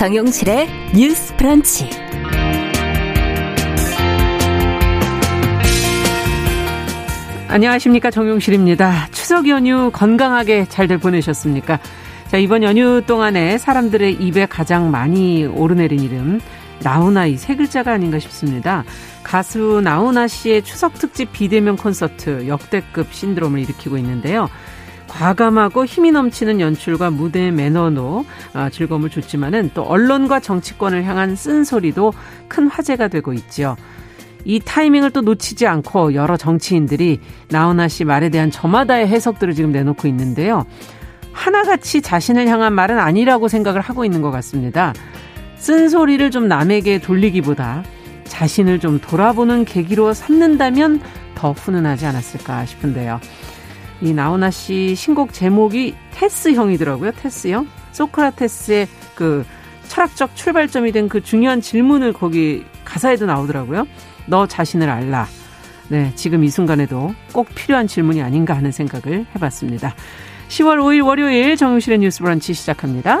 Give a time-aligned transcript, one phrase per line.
[0.00, 0.66] 정용실의
[0.96, 1.90] 뉴스 프런치.
[7.48, 8.10] 안녕하십니까.
[8.10, 9.08] 정용실입니다.
[9.10, 11.78] 추석 연휴 건강하게 잘들 보내셨습니까?
[12.28, 16.40] 자, 이번 연휴 동안에 사람들의 입에 가장 많이 오르내린 이름,
[16.82, 18.84] 나훈아 이 세 글자가 아닌가 싶습니다.
[19.22, 24.48] 가수 나훈아 씨의 추석 특집 비대면 콘서트 역대급 신드롬을 일으키고 있는데요.
[25.10, 28.24] 과감하고 힘이 넘치는 연출과 무대의 매너도
[28.54, 32.12] 아, 즐거움을 줬지만은 또 언론과 정치권을 향한 쓴소리도
[32.48, 33.76] 큰 화제가 되고 있지요.
[34.44, 40.08] 이 타이밍을 또 놓치지 않고 여러 정치인들이 나훈아 씨 말에 대한 저마다의 해석들을 지금 내놓고
[40.08, 40.64] 있는데요.
[41.32, 44.94] 하나같이 자신을 향한 말은 아니라고 생각을 하고 있는 것 같습니다.
[45.56, 47.84] 쓴소리를 좀 남에게 돌리기보다
[48.24, 51.02] 자신을 좀 돌아보는 계기로 삼는다면
[51.34, 53.20] 더 훈훈하지 않았을까 싶은데요.
[54.02, 57.12] 이 나훈아 씨 신곡 제목이 테스형이더라고요.
[57.12, 57.68] 테스형.
[57.92, 59.44] 소크라테스의 그
[59.88, 63.86] 철학적 출발점이 된 그 중요한 질문을 거기 가사에도 나오더라고요.
[64.26, 65.26] 너 자신을 알라.
[65.88, 69.94] 네, 지금 이 순간에도 꼭 필요한 질문이 아닌가 하는 생각을 해봤습니다.
[70.48, 73.20] 10월 5일 월요일 정용실의 뉴스 브런치 시작합니다.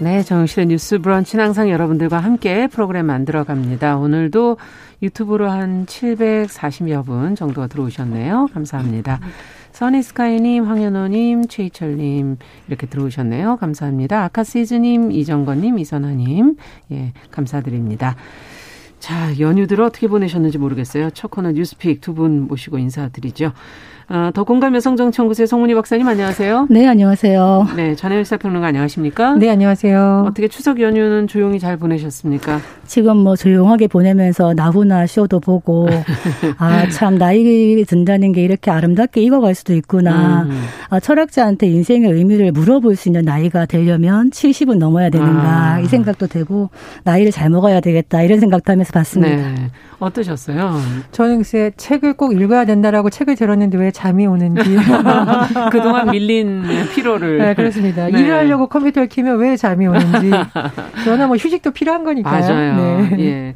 [0.00, 3.96] 네, 정실의 뉴스 브런치는 항상 여러분들과 함께 프로그램 만들어 갑니다.
[3.96, 4.56] 오늘도
[5.02, 8.48] 유튜브로 한 740여 분 정도가 들어오셨네요.
[8.54, 9.18] 감사합니다.
[9.72, 12.36] 써니스카이님, 황현호님, 최희철님
[12.68, 13.56] 이렇게 들어오셨네요.
[13.56, 14.24] 감사합니다.
[14.24, 16.56] 아카시즈님, 이정건님, 이선아님
[16.92, 18.14] 예, 감사드립니다.
[19.00, 21.10] 자, 연휴들 어떻게 보내셨는지 모르겠어요.
[21.10, 23.52] 첫 코너 뉴스픽 두 분 모시고 인사드리죠.
[24.10, 26.68] 어, 더 공감 여성정치연구소의 송문희 박사님 안녕하세요.
[26.70, 27.68] 네, 안녕하세요.
[27.76, 29.34] 네, 전혜일 사평론가 안녕하십니까?
[29.34, 30.24] 네, 안녕하세요.
[30.26, 32.58] 어떻게 추석 연휴는 조용히 잘 보내셨습니까?
[32.86, 35.86] 지금 뭐 조용하게 보내면서 나훈아 쇼도 보고
[36.56, 40.44] 아, 참 나이 든다는 게 이렇게 아름답게 익어갈 수도 있구나.
[40.44, 40.62] 음.
[40.88, 45.74] 아, 철학자한테 인생의 의미를 물어볼 수 있는 나이가 되려면 70은 넘어야 되는가.
[45.74, 45.80] 아.
[45.80, 46.70] 이 생각도 되고
[47.04, 48.22] 나이를 잘 먹어야 되겠다.
[48.22, 49.36] 이런 생각도 하면서 봤습니다.
[49.36, 49.70] 네.
[50.00, 50.80] 어떠셨어요?
[51.12, 54.62] 저는 글쎄 책을 꼭 읽어야 된다라고 책을 들었는데 왜 잠이 오는지.
[55.72, 56.64] 그동안 밀린
[56.94, 57.38] 피로를.
[57.38, 58.06] 네, 그렇습니다.
[58.06, 58.20] 네.
[58.20, 60.30] 일을 하려고 컴퓨터를 키면 왜 잠이 오는지.
[61.04, 62.40] 저는 뭐 휴식도 필요한 거니까요.
[62.40, 62.76] 맞아요.
[62.76, 63.16] 네.
[63.20, 63.54] 예.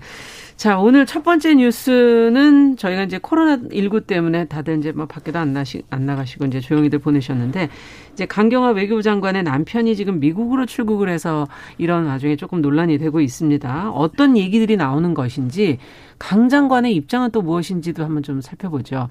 [0.62, 5.82] 자, 오늘 첫 번째 뉴스는 저희가 이제 코로나19 때문에 다들 이제 뭐 밖에도 안, 나시,
[5.90, 7.68] 안 나가시고 이제 조용히들 보내셨는데
[8.12, 13.90] 이제 강경화 외교부 장관의 남편이 지금 미국으로 출국을 해서 이런 와중에 조금 논란이 되고 있습니다.
[13.90, 15.78] 어떤 얘기들이 나오는 것인지
[16.20, 19.08] 강 장관의 입장은 또 무엇인지도 한번 좀 살펴보죠.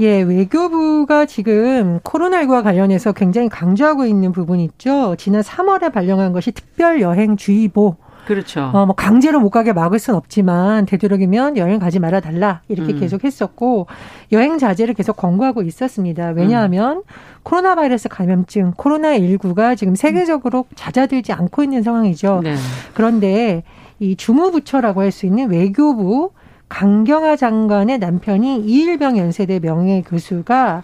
[0.00, 5.16] 예, 외교부가 지금 코로나19와 관련해서 굉장히 강조하고 있는 부분이 있죠.
[5.18, 7.98] 지난 3월에 발령한 것이 특별 여행 주의보
[8.28, 8.70] 그렇죠.
[8.74, 13.00] 어, 뭐 강제로 못 가게 막을 순 없지만 되도록이면 여행 가지 말아 달라 이렇게 음.
[13.00, 13.86] 계속 했었고
[14.32, 16.32] 여행 자제를 계속 권고하고 있었습니다.
[16.36, 17.02] 왜냐하면 음.
[17.42, 22.42] 코로나 바이러스 감염증 코로나 19가 지금 세계적으로 잦아들지 않고 있는 상황이죠.
[22.44, 22.54] 네.
[22.92, 23.62] 그런데
[23.98, 26.32] 이 주무부처라고 할 수 있는 외교부
[26.68, 30.82] 강경화 장관의 남편이 이일병 연세대 명예 교수가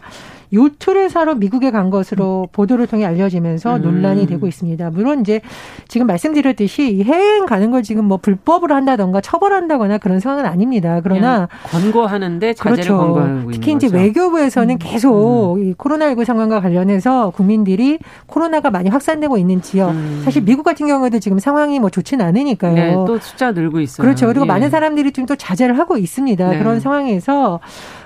[0.55, 3.83] 요트를 사러 미국에 간 것으로 보도를 통해 알려지면서 음.
[3.83, 4.91] 논란이 되고 있습니다.
[4.91, 5.41] 물론 이제
[5.89, 11.01] 지금 말씀드렸듯이 해외여행 가는 걸 지금 뭐 불법으로 한다던가 처벌한다거나 그런 상황은 아닙니다.
[11.03, 12.97] 그러나 권고하는데 자제를 그렇죠.
[12.99, 13.99] 권고하고 특히 이제 거죠.
[13.99, 14.79] 외교부에서는 음.
[14.79, 15.65] 계속 음.
[15.65, 20.23] 이 코로나19 상황과 관련해서 국민들이 코로나가 많이 확산되고 있는 지역 음.
[20.25, 22.75] 사실 미국 같은 경우에도 지금 상황이 뭐 좋지는 않으니까요.
[22.75, 24.05] 네, 또 숫자 늘고 있어요.
[24.05, 24.27] 그렇죠.
[24.29, 24.47] 그리고 예.
[24.47, 26.49] 많은 사람들이 좀 또 자제를 하고 있습니다.
[26.49, 26.59] 네.
[26.59, 27.61] 그런 상황에서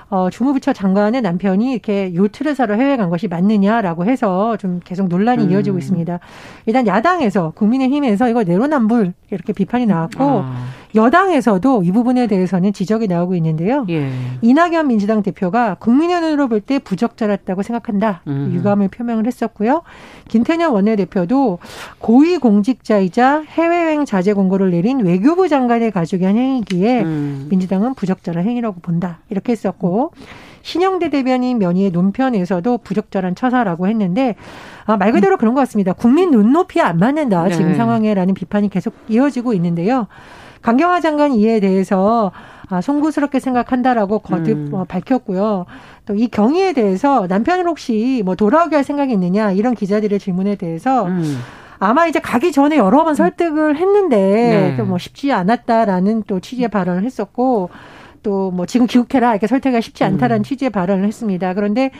[0.09, 5.45] 어, 주무부처 장관의 남편이 이렇게 요트를 사러 해외 간 것이 맞느냐라고 해서 좀 계속 논란이
[5.45, 5.51] 음.
[5.51, 6.19] 이어지고 있습니다.
[6.65, 10.65] 일단 야당에서 국민의힘에서 이거 내로남불 이렇게 비판이 나왔고 아.
[10.95, 13.85] 여당에서도 이 부분에 대해서는 지적이 나오고 있는데요.
[13.89, 14.09] 예.
[14.41, 18.21] 이낙연 민주당 대표가 국민의 눈으로 볼 때 부적절했다고 생각한다.
[18.27, 18.51] 음.
[18.53, 19.83] 유감을 표명을 했었고요.
[20.27, 21.59] 김태년 원내대표도
[21.99, 27.47] 고위공직자이자 해외여행 자제 공고를 내린 외교부 장관의 가족이 한 행위기에 음.
[27.49, 29.19] 민주당은 부적절한 행위라고 본다.
[29.29, 30.11] 이렇게 했었고
[30.61, 34.35] 신영대 대변인 면의의 논편에서도 부적절한 처사라고 했는데
[34.85, 35.93] 아, 말 그대로 그런 것 같습니다.
[35.93, 37.49] 국민 눈높이에 안 맞는다.
[37.49, 37.75] 지금 네.
[37.77, 40.07] 상황에라는 비판이 계속 이어지고 있는데요.
[40.61, 42.31] 강경화 장관이 이에 대해서
[42.69, 44.69] 아, 송구스럽게 생각한다라고 거듭 음.
[44.73, 45.65] 어, 밝혔고요.
[46.05, 51.05] 또 이 경위에 대해서 남편을 혹시 뭐 돌아오게 할 생각이 있느냐 이런 기자들의 질문에 대해서
[51.05, 51.39] 음.
[51.79, 54.83] 아마 이제 가기 전에 여러 번 설득을 했는데 네.
[54.83, 57.69] 뭐 쉽지 않았다라는 또 취지의 발언을 했었고
[58.23, 60.43] 또 뭐 지금 귀국해라 이렇게 설득하기 쉽지 않다라는 음.
[60.43, 61.53] 취지의 발언을 했습니다.
[61.53, 61.91] 그런데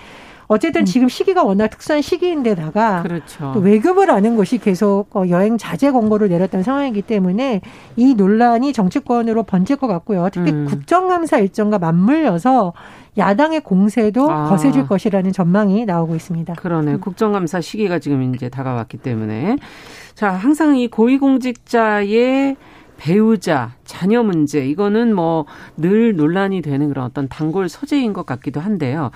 [0.49, 0.85] 어쨌든 음.
[0.85, 3.51] 지금 시기가 워낙 특수한 시기인데다가 그렇죠.
[3.53, 7.61] 또 외교부를 아는 것이 계속 어, 여행 자제 권고를 내렸던 상황이기 때문에
[7.95, 10.27] 이 논란이 정치권으로 번질 것 같고요.
[10.33, 10.65] 특히 음.
[10.65, 12.73] 국정감사 일정과 맞물려서
[13.17, 14.49] 야당의 공세도 아.
[14.49, 16.55] 거세질 것이라는 전망이 나오고 있습니다.
[16.55, 16.93] 그러네.
[16.93, 16.99] 음.
[16.99, 19.57] 국정감사 시기가 지금 이제 다가왔기 때문에
[20.15, 22.55] 자 항상 이 고위공직자의
[22.97, 25.45] 배우자, 자녀 문제 이거는 뭐
[25.77, 29.11] 늘 논란이 되는 그런 어떤 단골 소재인 것 같기도 한데요.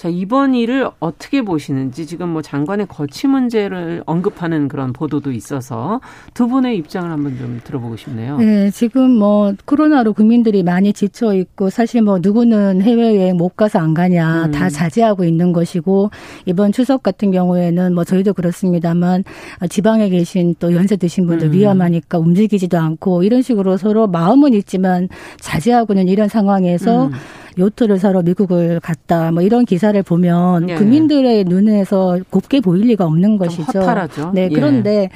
[0.00, 6.00] 자, 이번 일을 어떻게 보시는지 지금 뭐 장관의 거취 문제를 언급하는 그런 보도도 있어서
[6.32, 8.38] 두 분의 입장을 한번 좀 들어보고 싶네요.
[8.38, 13.92] 네, 지금 뭐 코로나로 국민들이 많이 지쳐 있고 사실 뭐 누구는 해외여행 못 가서 안
[13.92, 14.50] 가냐 음.
[14.52, 16.10] 다 자제하고 있는 것이고
[16.46, 19.24] 이번 추석 같은 경우에는 뭐 저희도 그렇습니다만
[19.68, 21.52] 지방에 계신 또 연세 드신 분들 음.
[21.52, 25.10] 위험하니까 움직이지도 않고 이런 식으로 서로 마음은 있지만
[25.40, 27.12] 자제하고는 이런 상황에서 음.
[27.58, 30.74] 요트를 사러 미국을 갔다 뭐 이런 기사 를 보면 예.
[30.74, 33.80] 국민들의 눈에서 곱게 보일 리가 없는 것이죠.
[33.80, 34.32] 허탈하죠.
[34.34, 34.54] 네, 예.
[34.54, 35.08] 그런데 예.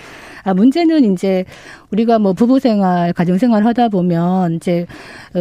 [0.44, 1.44] 아, 문제는 이제
[1.90, 4.86] 우리가 뭐 부부 생활, 가정 생활 하다 보면 이제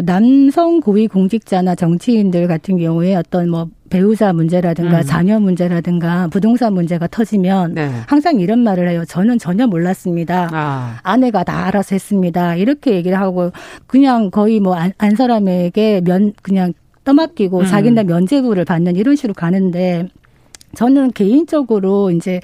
[0.05, 5.03] 남성 고위 공직자나 정치인들 같은 경우에 어떤 뭐 배우자 문제라든가 음.
[5.03, 7.91] 자녀 문제라든가 부동산 문제가 터지면 네.
[8.07, 9.03] 항상 이런 말을 해요.
[9.05, 10.49] 저는 전혀 몰랐습니다.
[10.51, 10.99] 아.
[11.03, 12.55] 아내가 다 알아서 했습니다.
[12.55, 13.51] 이렇게 얘기를 하고
[13.85, 17.65] 그냥 거의 뭐 안 사람에게 면 그냥 떠맡기고 음.
[17.65, 20.07] 자기네 면제부를 받는 이런 식으로 가는데
[20.75, 22.39] 저는 개인적으로 이제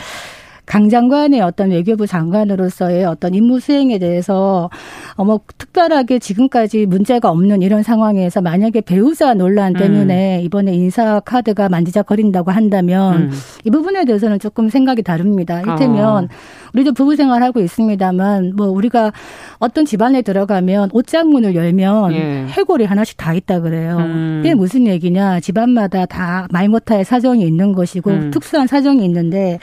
[0.70, 4.70] 강 장관의 어떤 외교부 장관으로서의 어떤 임무 수행에 대해서
[5.16, 10.46] 어뭐 특별하게 지금까지 문제가 없는 이런 상황에서 만약에 배우자 논란 때문에 음.
[10.46, 13.32] 이번에 인사 카드가 만지작거린다고 한다면 음.
[13.66, 15.60] 이 부분에 대해서는 조금 생각이 다릅니다.
[15.62, 16.28] 이를테면 어.
[16.76, 19.12] 우리도 부부 생활하고 있습니다만 뭐 우리가
[19.58, 22.46] 어떤 집안에 들어가면 옷장문을 열면 예.
[22.48, 23.98] 해골이 하나씩 다 있다 그래요.
[23.98, 24.42] 음.
[24.44, 25.40] 그게 무슨 얘기냐?
[25.40, 28.32] 집안마다 다 말 못할 사정이 있는 것이고 음.
[28.32, 29.58] 특수한 사정이 있는데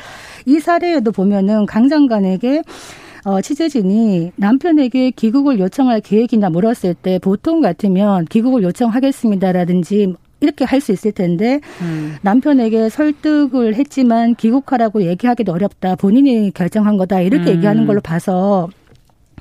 [0.47, 2.63] 이 사례에도 보면은 강 장관에게
[3.25, 10.93] 어, 취재진이 남편에게 귀국을 요청할 계획이나 물었을 때 보통 같으면 귀국을 요청하겠습니다라든지 이렇게 할 수
[10.93, 12.17] 있을 텐데 음.
[12.23, 15.97] 남편에게 설득을 했지만 귀국하라고 얘기하기도 어렵다.
[15.97, 17.21] 본인이 결정한 거다.
[17.23, 17.57] 이렇게 음.
[17.57, 18.69] 얘기하는 걸로 봐서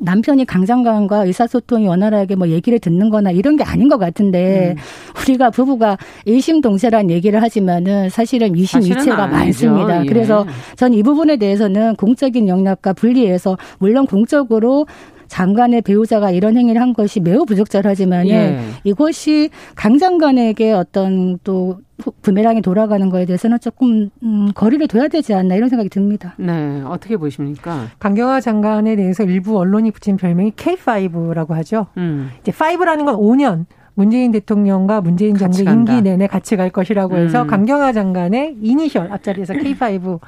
[0.01, 4.81] 남편이 강장관과 의사소통이 원활하게 뭐 얘기를 듣는 거나 이런 게 아닌 것 같은데 음.
[5.21, 10.03] 우리가 부부가 일심동체란 얘기를 하지만은 사실은 이심이체가 많습니다.
[10.03, 10.07] 예.
[10.07, 10.45] 그래서
[10.75, 14.85] 전 이 부분에 대해서는 공적인 영역과 분리해서 물론 공적으로
[15.27, 18.59] 장관의 배우자가 이런 행위를 한 것이 매우 부적절하지만은 예.
[18.83, 21.79] 이것이 강 장관에게 어떤 또
[22.21, 26.35] 부메랑이 돌아가는 거에 대해서는 조금 음, 거리를 둬야 되지 않나 이런 생각이 듭니다.
[26.37, 27.87] 네, 어떻게 보십니까?
[27.99, 31.87] 강경화 장관에 대해서 일부 언론이 붙인 별명이 K5라고 하죠.
[31.97, 32.31] 음.
[32.41, 33.65] 이제 5라는 건 5년.
[33.97, 37.47] 문재인 대통령과 문재인 정부 임기 내내 같이 갈 것이라고 해서 음.
[37.47, 40.19] 강경화 장관의 이니셜 앞자리에서 K5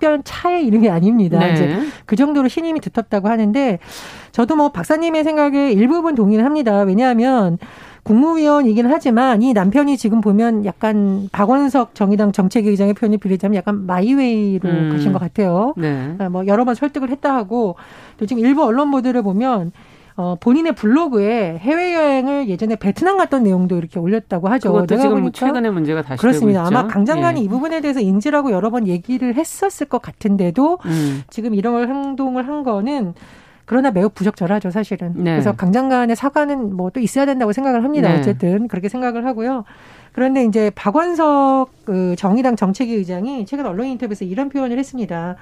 [0.00, 1.38] 특별 차의 이름이 아닙니다.
[1.38, 1.52] 네.
[1.52, 3.78] 이제 그 정도로 신임이 두텁다고 하는데
[4.32, 6.80] 저도 뭐 박사님의 생각에 일부분 동의를 합니다.
[6.80, 7.58] 왜냐하면
[8.02, 14.88] 국무위원이긴 하지만 이 남편이 지금 보면 약간 박원석 정의당 정책위의장의 표현을 빌리자면 약간 마이웨이로 음.
[14.90, 15.74] 가신 것 같아요.
[15.76, 16.14] 네.
[16.18, 17.76] 아, 뭐 여러 번 설득을 했다 하고
[18.16, 19.70] 또 지금 일부 언론 보도를 보면
[20.16, 24.72] 어, 본인의 블로그에 해외여행을 예전에 베트남 갔던 내용도 이렇게 올렸다고 하죠.
[24.72, 26.66] 그것도 지금 보니까 최근에 문제가 다시 그렇습니다.
[26.66, 27.44] 아마 강 장관이 예.
[27.44, 31.22] 이 부분에 대해서 인지라고 여러 번 얘기를 했었을 것 같은데도 음.
[31.30, 33.14] 지금 이런 행동을 한 거는
[33.64, 35.12] 그러나 매우 부적절하죠, 사실은.
[35.14, 35.30] 네.
[35.32, 38.08] 그래서 강 장관의 사과는 뭐 또 있어야 된다고 생각을 합니다.
[38.12, 38.18] 네.
[38.18, 39.62] 어쨌든 그렇게 생각을 하고요.
[40.12, 45.36] 그런데 이제 박원석 그 정의당 정책위 의장이 최근 언론 인터뷰에서 이런 표현을 했습니다.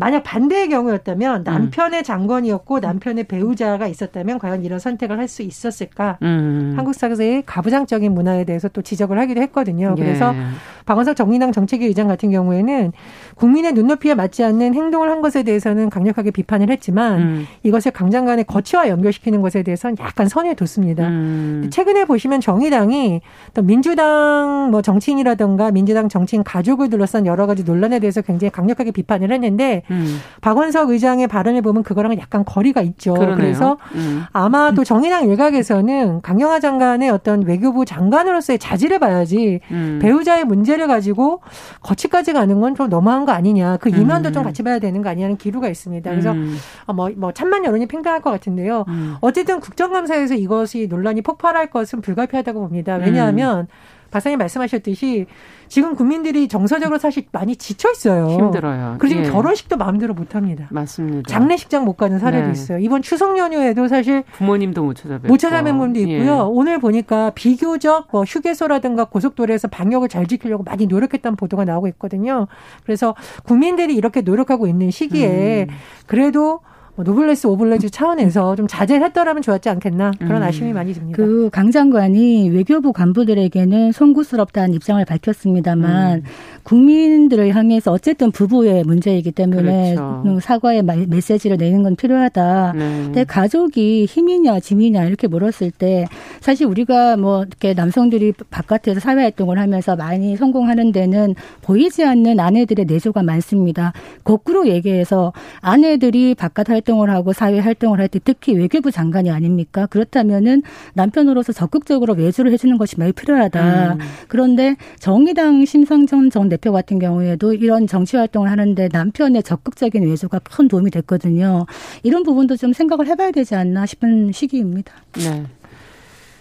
[0.00, 1.44] 만약 반대의 경우였다면 음.
[1.44, 6.18] 남편의 장관이었고 남편의 배우자가 있었다면 과연 이런 선택을 할 수 있었을까?
[6.22, 6.72] 음.
[6.76, 9.94] 한국 사회의 가부장적인 문화에 대해서 또 지적을 하기도 했거든요.
[9.96, 10.02] 예.
[10.02, 10.40] 그래서 예.
[10.86, 12.92] 박원석 정의당 정책위 의장 같은 경우에는
[13.36, 17.46] 국민의 눈높이에 맞지 않는 행동을 한 것에 대해서는 강력하게 비판을 했지만 음.
[17.62, 21.06] 이것을 강 장관의 거취와 연결시키는 것에 대해서는 약간 선을 뒀습니다.
[21.06, 21.68] 음.
[21.70, 23.20] 최근에 보시면 정의당이
[23.54, 29.32] 또 민주당 뭐 정치인이라든가 민주당 정치인 가족을 둘러싼 여러 가지 논란에 대해서 굉장히 강력하게 비판을
[29.32, 30.18] 했는데 음.
[30.40, 33.14] 박원석 의장의 발언을 보면 그거랑은 약간 거리가 있죠.
[33.14, 33.36] 그러네요.
[33.36, 34.24] 그래서 음.
[34.32, 39.98] 아마도 정의당 일각에서는 강경화 장관의 어떤 외교부 장관으로서의 자질을 봐야지 음.
[40.02, 41.42] 배우자의 문제 를 가지고
[41.82, 43.76] 거치까지 가는 건 좀 너무한 거 아니냐.
[43.78, 44.32] 그 이면도 음.
[44.32, 46.08] 좀 같이 봐야 되는 거 아니냐는 기류가 있습니다.
[46.08, 46.56] 그래서 음.
[46.86, 48.84] 어, 뭐, 뭐 찬만 여론이 팽팽할 것 같은데요.
[48.88, 49.16] 음.
[49.20, 52.96] 어쨌든 국정감사에서 이것이 논란이 폭발할 것은 불가피하다고 봅니다.
[52.96, 53.66] 왜냐하면
[54.10, 55.26] 박사님 말씀하셨듯이
[55.68, 58.28] 지금 국민들이 정서적으로 사실 많이 지쳐 있어요.
[58.28, 58.96] 힘들어요.
[58.98, 59.30] 그리고 예.
[59.30, 60.66] 결혼식도 마음대로 못 합니다.
[60.70, 61.30] 맞습니다.
[61.30, 62.52] 장례식장 못 가는 사례도 네.
[62.52, 62.78] 있어요.
[62.78, 66.34] 이번 추석 연휴에도 사실 부모님도 못 찾아뵙고 못 찾아뵌 분도 있고요.
[66.34, 66.40] 예.
[66.40, 72.48] 오늘 보니까 비교적 뭐 휴게소라든가 고속도로에서 방역을 잘 지키려고 많이 노력했다는 보도가 나오고 있거든요.
[72.84, 73.14] 그래서
[73.44, 75.74] 국민들이 이렇게 노력하고 있는 시기에 음.
[76.06, 76.60] 그래도 뭐
[77.04, 80.48] 노블레스 오블레즈 차원에서 좀 자제를 했더라면 좋았지 않겠나 그런 음.
[80.48, 81.16] 아쉬움이 많이 듭니다.
[81.16, 86.22] 그 강 장관이 외교부 간부들에게는 송구스럽다는 입장을 밝혔습니다만 음.
[86.62, 90.22] 국민들을 향해서 어쨌든 부부의 문제이기 때문에 그렇죠.
[90.26, 92.72] 음, 사과의 메시지를 내는 건 필요하다.
[92.76, 93.02] 네.
[93.04, 96.06] 근데 가족이 힘이냐 짐이냐 이렇게 물었을 때
[96.40, 102.86] 사실 우리가 뭐 이렇게 남성들이 바깥에서 사회 활동을 하면서 많이 성공하는 데는 보이지 않는 아내들의
[102.86, 103.92] 내조가 많습니다.
[104.24, 109.86] 거꾸로 얘기해서 아내들이 바깥 활동 활동을 하고 사회 활동을 할 때 특히 외교부 장관이 아닙니까?
[109.86, 110.62] 그렇다면은
[110.94, 113.92] 남편으로서 적극적으로 외주를 해주는 것이 매우 필요하다.
[113.94, 113.98] 음.
[114.26, 120.66] 그런데 정의당 심상정 전 대표 같은 경우에도 이런 정치 활동을 하는데 남편의 적극적인 외주가 큰
[120.66, 121.66] 도움이 됐거든요.
[122.02, 124.92] 이런 부분도 좀 생각을 해봐야 되지 않나 싶은 시기입니다.
[125.12, 125.44] 네.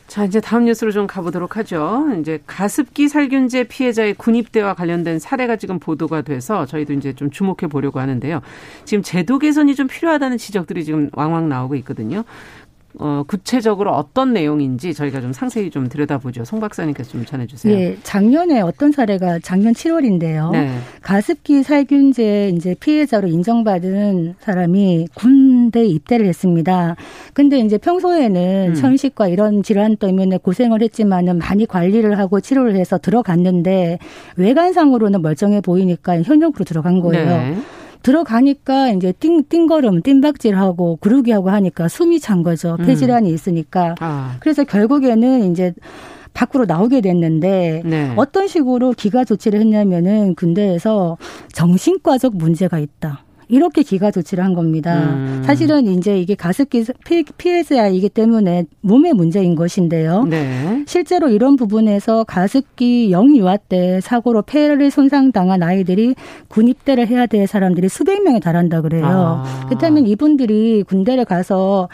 [0.10, 2.08] 자, 이제 다음 뉴스로 좀 가보도록 하죠.
[2.20, 8.00] 이제 가습기 살균제 피해자의 군입대와 관련된 사례가 지금 보도가 돼서 저희도 이제 좀 주목해 보려고
[8.00, 8.42] 하는데요.
[8.86, 12.24] 지금 제도 개선이 좀 필요하다는 지적들이 지금 왕왕 나오고 있거든요.
[12.98, 16.44] 어, 구체적으로 어떤 내용인지 저희가 좀 상세히 좀 들여다보죠.
[16.44, 17.78] 송 박사님께서 좀 전해주세요.
[17.78, 20.52] 예, 작년에 어떤 사례가 작년 7월인데요.
[20.52, 20.76] 네.
[21.02, 26.96] 가습기 살균제 이제 피해자로 인정받은 사람이 군대 입대를 했습니다.
[27.34, 28.74] 근데 이제 평소에는 음.
[28.74, 34.00] 천식과 이런 질환 때문에 고생을 했지만은 많이 관리를 하고 치료를 해서 들어갔는데
[34.36, 37.26] 외관상으로는 멀쩡해 보이니까 현역으로 들어간 거예요.
[37.26, 37.58] 네.
[38.04, 42.78] 들어가니까 이제 띵, 띵걸음, 띵박질하고 구르기하고 하니까 숨이 찬 거죠.
[42.80, 42.86] 음.
[42.86, 43.96] 폐질환이 있으니까.
[44.00, 44.38] 아.
[44.40, 45.74] 그래서 결국에는 이제
[46.34, 48.14] 밖으로 나오게 됐는데 네.
[48.16, 51.18] 어떤 식으로 기가 조치를 했냐면은 군대에서
[51.52, 53.24] 정신과적 문제가 있다.
[53.50, 55.10] 이렇게 기가 조치를 한 겁니다.
[55.10, 55.42] 음.
[55.44, 56.86] 사실은 이제 이게 가습기
[57.38, 60.24] 피해자이기 때문에 몸의 문제인 것인데요.
[60.26, 60.84] 네.
[60.88, 66.16] 실제로 이런 부분에서 가습기 영유아 때 사고로 폐를 손상당한 아이들이
[66.48, 69.06] 군 입대를 해야 될 사람들이 수백 명에 달한다 그래요.
[69.06, 69.66] 아.
[69.68, 71.90] 그렇다면 이분들이 군대를 가서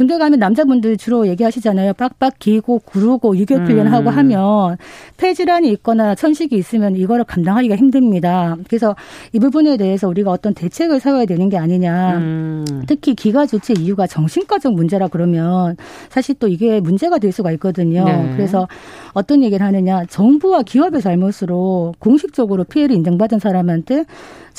[0.00, 1.92] 군대 가면 남자분들 주로 얘기하시잖아요.
[1.92, 4.16] 빡빡 기고 구르고 유교 훈련하고 음.
[4.16, 4.78] 하면
[5.18, 8.56] 폐질환이 있거나 천식이 있으면 이거를 감당하기가 힘듭니다.
[8.66, 8.96] 그래서
[9.34, 12.16] 이 부분에 대해서 우리가 어떤 대책을 세워야 되는 게 아니냐.
[12.16, 12.64] 음.
[12.86, 15.76] 특히 기가 조치 이유가 정신과적 문제라 그러면
[16.08, 18.04] 사실 또 이게 문제가 될 수가 있거든요.
[18.06, 18.32] 네.
[18.36, 18.68] 그래서
[19.12, 20.06] 어떤 얘기를 하느냐.
[20.06, 24.06] 정부와 기업의 잘못으로 공식적으로 피해를 인정받은 사람한테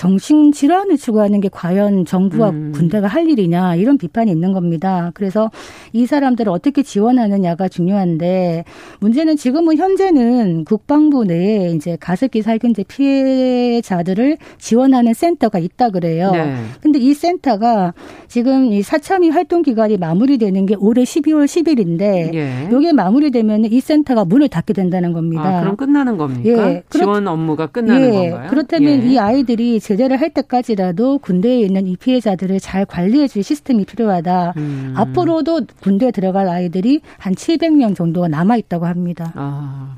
[0.02, 2.72] 정신질환을 추구하는 게 과연 정부와 음.
[2.74, 5.12] 군대가 할 일이냐 이런 비판이 있는 겁니다.
[5.14, 5.52] 그래서
[5.94, 8.66] 이 사람들을 어떻게 지원하느냐가 중요한데
[9.00, 16.32] 문제는 지금은 현재는 국방부 내에 이제 가습기 살균제 피해자들을 지원하는 센터가 있다 그래요.
[16.32, 16.56] 네.
[16.82, 17.94] 근데 이 센터가
[18.28, 22.70] 지금 이 사참위 활동 기간이 마무리되는 게 올해 12월 10일인데 예.
[22.76, 25.60] 이게 마무리되면 이 센터가 문을 닫게 된다는 겁니다.
[25.60, 26.72] 아, 그럼 끝나는 겁니까?
[26.72, 26.84] 예.
[26.90, 28.30] 지원 업무가 끝나는 예.
[28.32, 28.50] 건가요?
[28.50, 29.08] 그렇다면 예.
[29.08, 34.54] 이 아이들이 제대를 할 때까지라도 군대에 있는 이 피해자들을 잘 관리해 줄 시스템이 필요하다.
[34.56, 34.94] 음.
[34.96, 39.34] 앞으로도 군대에 들어갈 아이들이 한 700명 정도가 남아 있다고 합니다.
[39.36, 39.98] 아.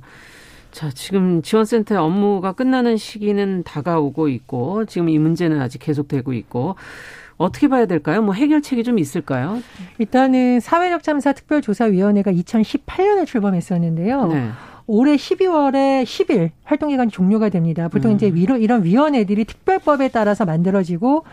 [0.71, 6.75] 자, 지금 지원센터의 업무가 끝나는 시기는 다가오고 있고 지금 이 문제는 아직 계속되고 있고
[7.38, 8.23] 어떻게 봐야 될까요?
[8.23, 9.62] 뭐 해결책이 좀 있을까요?
[10.00, 14.27] 일단은 사회적 참사 특별조사위원회가 2018년에 출범했었는데요.
[14.27, 14.50] 네.
[14.87, 17.87] 올해 12월에 10일 활동 기간이 종료가 됩니다.
[17.87, 18.15] 보통 음.
[18.15, 21.23] 이제 이런 위원회들이 특별법에 따라서 만들어지고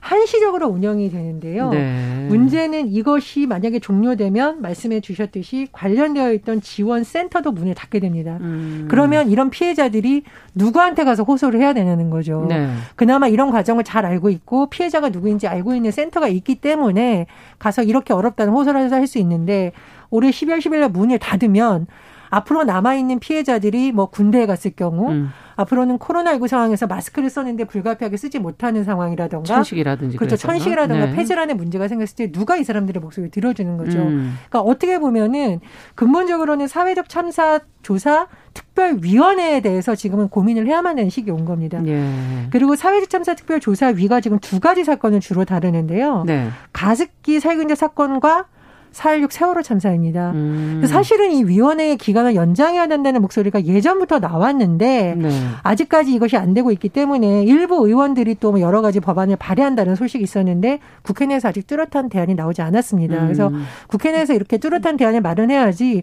[0.00, 1.68] 한시적으로 운영이 되는데요.
[1.68, 2.26] 네.
[2.30, 8.38] 문제는 이것이 만약에 종료되면 말씀해 주셨듯이 관련되어 있던 지원 센터도 문을 닫게 됩니다.
[8.40, 8.86] 음.
[8.88, 10.22] 그러면 이런 피해자들이
[10.54, 12.46] 누구한테 가서 호소를 해야 되냐는 거죠.
[12.48, 12.70] 네.
[12.96, 17.26] 그나마 이런 과정을 잘 알고 있고 피해자가 누구인지 알고 있는 센터가 있기 때문에
[17.58, 19.72] 가서 이렇게 어렵다는 호소를 해서 할 수 있는데
[20.08, 21.86] 올해 12월 10일 날 문을 닫으면
[22.30, 25.30] 앞으로 남아있는 피해자들이 뭐 군대에 갔을 경우 음.
[25.56, 30.36] 앞으로는 코로나19 상황에서 마스크를 썼는데 불가피하게 쓰지 못하는 상황이라던가 천식이라든지 그렇죠.
[30.36, 30.54] 그랬잖아.
[30.54, 31.12] 천식이라든가 네.
[31.12, 33.98] 폐질환의 문제가 생겼을 때 누가 이 사람들의 목소리를 들어주는 거죠.
[33.98, 34.36] 음.
[34.48, 35.60] 그러니까 어떻게 보면은
[35.96, 41.80] 근본적으로는 사회적 참사 조사 특별위원회에 대해서 지금은 고민을 해야만 하는 시기 온 겁니다.
[41.86, 42.04] 예.
[42.50, 46.24] 그리고 사회주참사 특별조사위가 지금 두 가지 사건을 주로 다루는데요.
[46.26, 46.48] 네.
[46.72, 48.46] 가습기 살균제 사건과
[48.92, 50.32] 4.16 세월호 참사입니다.
[50.32, 50.82] 음.
[50.86, 55.30] 사실은 이 위원회의 기간을 연장해야 된다는 목소리가 예전부터 나왔는데 네.
[55.62, 60.80] 아직까지 이것이 안 되고 있기 때문에 일부 의원들이 또뭐 여러 가지 법안을 발의한다는 소식이 있었는데
[61.02, 63.16] 국회 내에서 아직 뚜렷한 대안이 나오지 않았습니다.
[63.16, 63.24] 음.
[63.24, 63.50] 그래서
[63.86, 66.02] 국회 내에서 이렇게 뚜렷한 대안을 마련해야지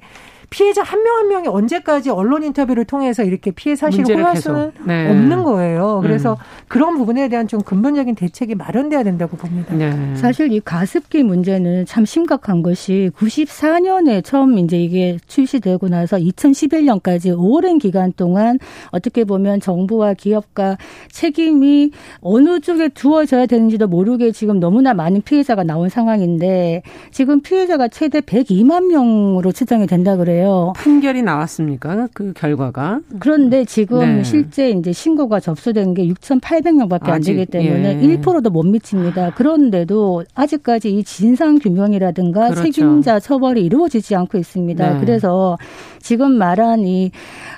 [0.49, 5.09] 피해자 한 명한 한 명이 언제까지 언론 인터뷰를 통해서 이렇게 피해 사실을 호소할 수는 네.
[5.09, 5.99] 없는 거예요.
[6.01, 6.37] 그래서 음.
[6.67, 9.75] 그런 부분에 대한 좀 근본적인 대책이 마련돼야 된다고 봅니다.
[9.75, 10.15] 네.
[10.15, 17.77] 사실 이 가습기 문제는 참 심각한 것이 94년에 처음 이제 이게 출시되고 나서 2011년까지 오랜
[17.77, 18.57] 기간 동안
[18.91, 20.77] 어떻게 보면 정부와 기업과
[21.11, 28.21] 책임이 어느 쪽에 두어져야 되는지도 모르게 지금 너무나 많은 피해자가 나온 상황인데 지금 피해자가 최대
[28.21, 30.36] 102만 명으로 추정이 된다 그래요.
[30.37, 30.73] 거예요.
[30.75, 32.07] 판결이 나왔습니까?
[32.13, 33.01] 그 결과가?
[33.19, 34.23] 그런데 지금 네.
[34.23, 38.17] 실제 이제 신고가 접수된 게 6,800명밖에 안 되기 때문에 예.
[38.17, 39.31] 1%도 못 미칩니다.
[39.31, 42.63] 그런데도 아직까지 이 진상 규명이라든가 그렇죠.
[42.63, 44.93] 책임자 처벌이 이루어지지 않고 있습니다.
[44.93, 44.99] 네.
[44.99, 45.57] 그래서
[45.99, 47.11] 지금 말한 이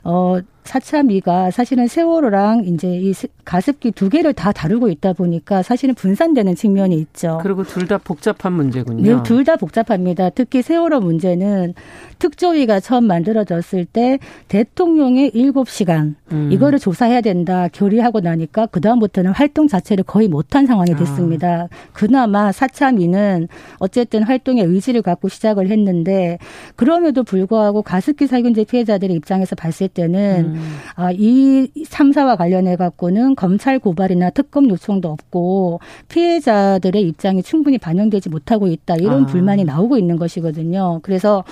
[0.03, 0.39] 어.
[0.69, 3.11] 사차미가 사실은 세월호랑 이제 이
[3.43, 7.39] 가습기 두 개를 다 다루고 있다 보니까 사실은 분산되는 측면이 있죠.
[7.41, 9.01] 그리고 둘 다 복잡한 문제군요.
[9.01, 10.29] 네, 둘 다 복잡합니다.
[10.29, 11.73] 특히 세월호 문제는
[12.19, 16.49] 특조위가 처음 만들어졌을 때 대통령의 7시간 음.
[16.51, 20.95] 이거를 조사해야 된다 결의하고 나니까 그다음부터는 활동 자체를 거의 못한 상황이 아.
[20.97, 21.61] 됐습니다.
[21.63, 21.67] 아.
[21.93, 23.47] 그나마 사차미는
[23.79, 26.37] 어쨌든 활동의 의지를 갖고 시작을 했는데
[26.75, 30.58] 그럼에도 불구하고 가습기 살균제 피해자들의 입장에서 봤을 때는 음.
[30.95, 38.67] 아, 이 참사와 관련해 갖고는 검찰 고발이나 특검 요청도 없고 피해자들의 입장이 충분히 반영되지 못하고
[38.67, 39.25] 있다 이런 아.
[39.25, 40.99] 불만이 나오고 있는 것이거든요.
[41.03, 41.43] 그래서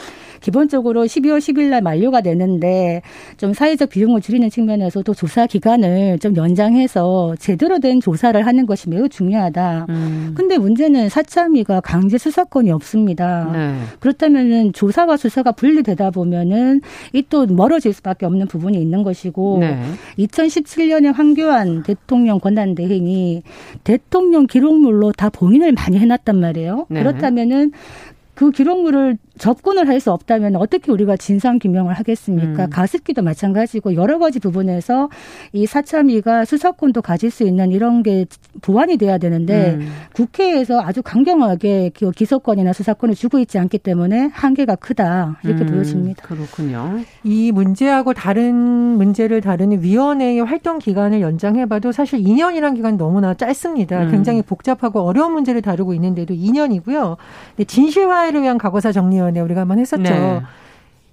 [0.41, 3.01] 기본적으로 12월 10일 날 만료가 되는데
[3.37, 9.07] 좀 사회적 비용을 줄이는 측면에서도 조사 기간을 좀 연장해서 제대로 된 조사를 하는 것이 매우
[9.07, 9.85] 중요하다.
[9.89, 10.33] 음.
[10.35, 13.49] 근데 문제는 사참위가 강제 수사권이 없습니다.
[13.53, 13.75] 네.
[13.99, 16.81] 그렇다면은 조사와 수사가 분리되다 보면은
[17.13, 19.81] 이 또 멀어질 수밖에 없는 부분이 있는 것이고 네.
[20.19, 23.43] 2017년에 황교안 대통령 권한 대행이
[23.83, 26.87] 대통령 기록물로 다 봉인을 많이 해놨단 말이에요.
[26.89, 27.01] 네.
[27.01, 27.71] 그렇다면은
[28.33, 32.65] 그 기록물을 접근을 할 수 없다면 어떻게 우리가 진상 규명을 하겠습니까?
[32.65, 32.69] 음.
[32.69, 35.09] 가습기도 마찬가지고 여러 가지 부분에서
[35.53, 38.27] 이 사참위가 수사권도 가질 수 있는 이런 게
[38.61, 39.91] 보완이 돼야 되는데 음.
[40.13, 45.71] 국회에서 아주 강경하게 그 기소권이나 수사권을 주고 있지 않기 때문에 한계가 크다 이렇게 음.
[45.71, 46.27] 보여집니다.
[46.27, 46.99] 그렇군요.
[47.23, 54.03] 이 문제하고 다른 문제를 다루는 위원회의 활동 기간을 연장해봐도 사실 2년이란 기간 너무나 짧습니다.
[54.03, 54.11] 음.
[54.11, 57.17] 굉장히 복잡하고 어려운 문제를 다루고 있는데도 2년이고요.
[57.65, 60.01] 진실화를 위한 과거사 정 정리 위원회 우리가 한번 했었죠.
[60.03, 60.41] 네.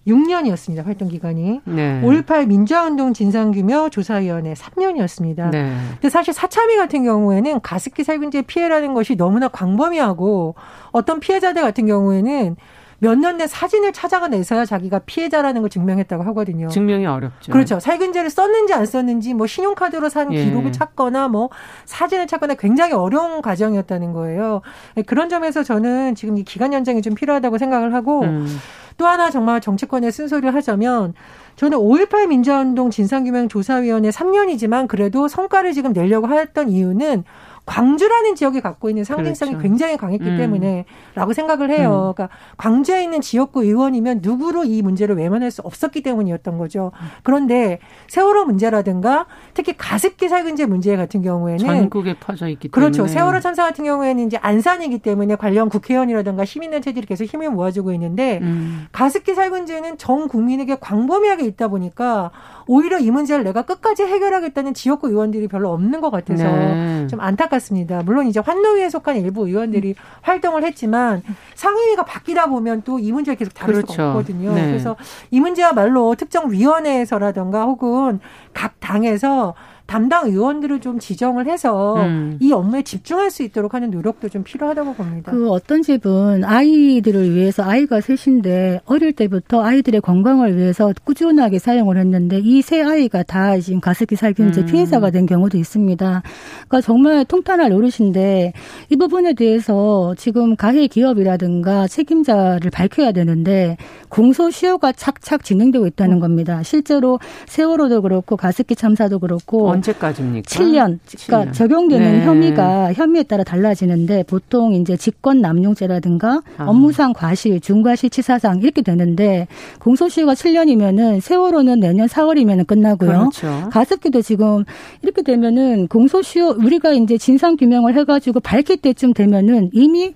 [0.07, 0.85] 6년이었습니다.
[0.85, 1.61] 활동 기간이.
[1.64, 2.00] 네.
[2.03, 5.50] 5.18 민주화운동 진상규명 조사위원회 3년이었습니다.
[5.50, 5.72] 네.
[5.92, 10.55] 근데 사실 사참위 같은 경우에는 가습기 살균제 피해라는 것이 너무나 광범위하고
[10.92, 12.57] 어떤 피해자들 같은 경우에는
[13.05, 16.69] 몇년된 사진을 찾아가내서야 자기가 피해자라는 걸 증명했다고 하거든요.
[16.69, 17.53] 증명이 어렵죠.
[17.53, 17.79] 그렇죠.
[17.79, 20.43] 살균제를 썼는지 안 썼는지 뭐 신용카드로 산 예.
[20.43, 21.51] 기록을 찾거나 뭐
[21.85, 24.62] 사진을 찾거나 굉장히 어려운 과정이었다는 거예요.
[24.95, 28.59] 네, 그런 점에서 저는 지금 이 기간 연장이 좀 필요하다고 생각을 하고 음.
[28.97, 31.12] 또 하나 정말 정치권의 쓴소리를 하자면
[31.57, 37.25] 저는 5.18 민주화운동 진상규명 조사위원회 3년이지만 그래도 성과를 지금 내려고 했던 이유는
[37.66, 39.62] 광주라는 지역이 갖고 있는 상징성이 그렇죠.
[39.62, 40.37] 굉장히 강했기 음.
[40.37, 42.12] 때문에라고 생각을 해요.
[42.12, 42.14] 음.
[42.14, 46.92] 그러니까 광주에 있는 지역구 의원이면 누구로 이 문제를 외면할 수 없었기 때문이었던 거죠.
[47.22, 52.92] 그런데 세월호 문제라든가 특히 가습기 살균제 문제 같은 경우에는 전국에 퍼져 있기 그렇죠.
[52.92, 53.12] 때문에 그렇죠.
[53.12, 58.87] 세월호 참사 같은 경우에는 이제 안산이기 때문에 관련 국회의원이라든가 시민단체들이 계속 힘을 모아주고 있는데 음.
[58.92, 62.31] 가습기 살균제는 전 국민에게 광범위하게 있다 보니까
[62.66, 67.07] 오히려 이 문제를 내가 끝까지 해결하겠다는 지역구 의원들이 별로 없는 것 같아서 네.
[67.09, 68.03] 좀 안타깝습니다.
[68.05, 69.94] 물론 이제 환노위에 속한 일부 의원들이 음.
[70.22, 71.22] 활동을 했지만
[71.55, 73.92] 상임위가 바뀌다 보면 또 이 문제를 계속 다룰 그렇죠.
[73.92, 74.55] 수가 없거든요.
[74.55, 74.66] 네.
[74.66, 74.96] 그래서
[75.31, 78.20] 이 문제야말로 특정 위원회에서라든가 혹은
[78.55, 79.55] 각 당에서
[79.87, 82.37] 담당 의원들을 좀 지정을 해서 음.
[82.40, 85.31] 이 업무에 집중할 수 있도록 하는 노력도 좀 필요하다고 봅니다.
[85.31, 92.40] 그 어떤 집은 아이들을 위해서 아이가 셋인데 어릴 때부터 아이들의 건강을 위해서 꾸준하게 사용을 했는데
[92.42, 94.66] 이 세 아이가 다 지금 가습기 살균제 음.
[94.66, 96.23] 피해자가 된 경우도 있습니다.
[96.66, 98.55] 그러니까 정말 통탄할 노릇인데
[98.88, 103.77] 이 부분에 대해서 지금 가해 기업이라든가 책임자를 밝혀야 되는데
[104.09, 106.62] 공소시효가 착착 진행되고 있다는 겁니다.
[106.62, 110.47] 실제로 세월호도 그렇고 가습기 참사도 그렇고 언제까지입니까?
[110.49, 110.99] 7년.
[111.27, 111.53] 그러니까 7년.
[111.53, 112.25] 적용되는 네.
[112.25, 116.65] 혐의가 혐의에 따라 달라지는데 보통 이제 직권 남용죄라든가 아.
[116.65, 119.47] 업무상 과실, 중과실 치사상 이렇게 되는데
[119.81, 123.31] 공소시효가 7년이면은 세월호는 내년 4월이면은 끝나고요.
[123.31, 123.69] 그렇죠.
[123.71, 124.65] 가습기도 지금
[125.03, 130.15] 이렇게 되면은 공소시효 우리가 이제 진상 규명을 해 가지고 밝힐 때쯤 되면은 이미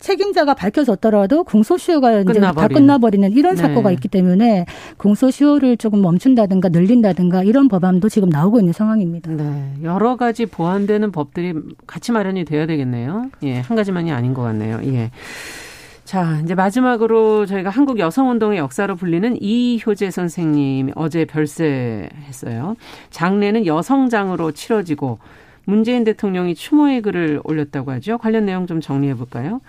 [0.00, 3.62] 책임자가 밝혀졌더라도 공소시효가 이제 다 끝나버리는 이런 네.
[3.62, 9.30] 사고가 있기 때문에 공소시효를 조금 멈춘다든가 늘린다든가 이런 법안도 지금 나오고 있는 상황입니다.
[9.30, 9.74] 네.
[9.82, 11.54] 여러 가지 보완되는 법들이
[11.86, 13.30] 같이 마련이 돼야 되겠네요.
[13.44, 14.80] 예, 한 가지만이 아닌 것 같네요.
[14.84, 15.10] 예.
[16.04, 22.74] 자, 이제 마지막으로 저희가 한국 여성운동의 역사로 불리는 이효재 선생님이 어제 별세했어요.
[23.10, 25.18] 장례는 여성장으로 치러지고
[25.70, 28.18] 문재인 대통령이 추모의 글을 올렸다고 하죠.
[28.18, 29.60] 관련 내용 좀 정리해 볼까요?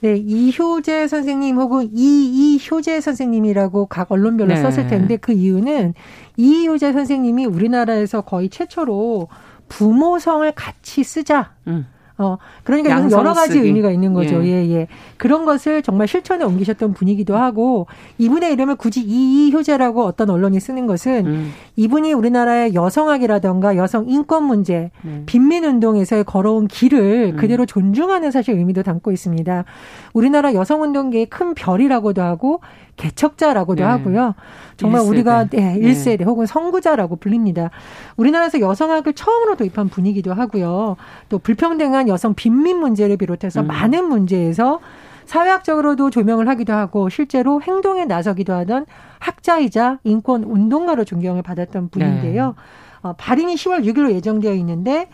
[0.00, 4.60] 네, 이효재 선생님 혹은 이이효재 선생님이라고 각 언론별로 네.
[4.60, 5.94] 썼을 텐데 그 이유는
[6.36, 9.28] 이효재 선생님이 우리나라에서 거의 최초로
[9.68, 11.54] 부모성을 같이 쓰자.
[11.66, 11.86] 음.
[12.16, 13.66] 어, 그러니까 여러 가지 쓰기.
[13.66, 14.44] 의미가 있는 거죠.
[14.44, 14.48] 예.
[14.48, 14.86] 예, 예.
[15.16, 21.26] 그런 것을 정말 실천에 옮기셨던 분이기도 하고 이분의 이름을 굳이 이효재라고 어떤 언론이 쓰는 것은
[21.26, 21.52] 음.
[21.74, 25.24] 이분이 우리나라의 여성학이라던가 여성 인권 문제, 음.
[25.26, 27.36] 빈민 운동에서의 걸어온 길을 음.
[27.36, 29.64] 그대로 존중하는 사실 의미도 담고 있습니다.
[30.12, 32.60] 우리나라 여성 운동계의 큰 별이라고도 하고
[32.96, 33.88] 개척자라고도 네.
[33.88, 34.34] 하고요.
[34.76, 35.08] 정말 1세대.
[35.08, 36.24] 우리가 네, 1세대 네.
[36.24, 37.70] 혹은 선구자라고 불립니다.
[38.16, 40.96] 우리나라에서 여성학을 처음으로 도입한 분이기도 하고요.
[41.28, 43.66] 또 불평등한 여성 빈민 문제를 비롯해서 음.
[43.66, 44.80] 많은 문제에서
[45.26, 48.86] 사회학적으로도 조명을 하기도 하고 실제로 행동에 나서기도 하던
[49.18, 52.46] 학자이자 인권 운동가로 존경을 받았던 분인데요.
[52.48, 52.62] 네.
[53.02, 55.06] 어, 발인이 10월 6일로 예정되어 있는데 어,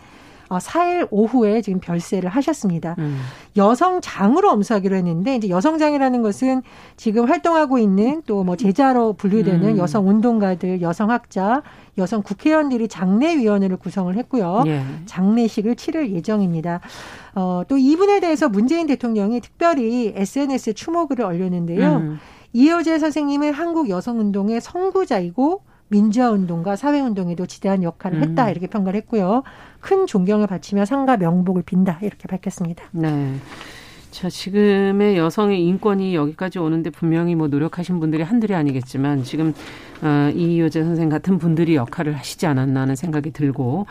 [0.57, 2.95] 4일 오후에 지금 별세를 하셨습니다.
[2.99, 3.21] 음.
[3.55, 6.61] 여성장으로 엄수하기로 했는데 이제 여성장이라는 것은
[6.97, 9.77] 지금 활동하고 있는 또 뭐 제자로 분류되는 음.
[9.77, 11.61] 여성 운동가들, 여성 학자,
[11.97, 14.63] 여성 국회의원들이 장례위원회를 구성을 했고요.
[14.65, 14.81] 예.
[15.05, 16.79] 장례식을 치를 예정입니다.
[17.35, 21.97] 어, 또 이분에 대해서 문재인 대통령이 특별히 SNS에 추모글을 올렸는데요.
[21.97, 22.19] 음.
[22.53, 28.49] 이효재 선생님은 한국 여성운동의 선구자이고 민주화운동과 사회운동에도 지대한 역할을 했다 음.
[28.49, 29.43] 이렇게 평가를 했고요.
[29.81, 32.85] 큰 존경을 바치며 상가 명복을 빈다 이렇게 밝혔습니다.
[32.91, 33.35] 네.
[34.11, 39.53] 자, 지금의 여성의 인권이 여기까지 오는데 분명히 뭐 노력하신 분들이 한둘이 아니겠지만 지금
[40.01, 43.85] 어, 이효재 선생 같은 분들이 역할을 하시지 않았나 하는 생각이 들고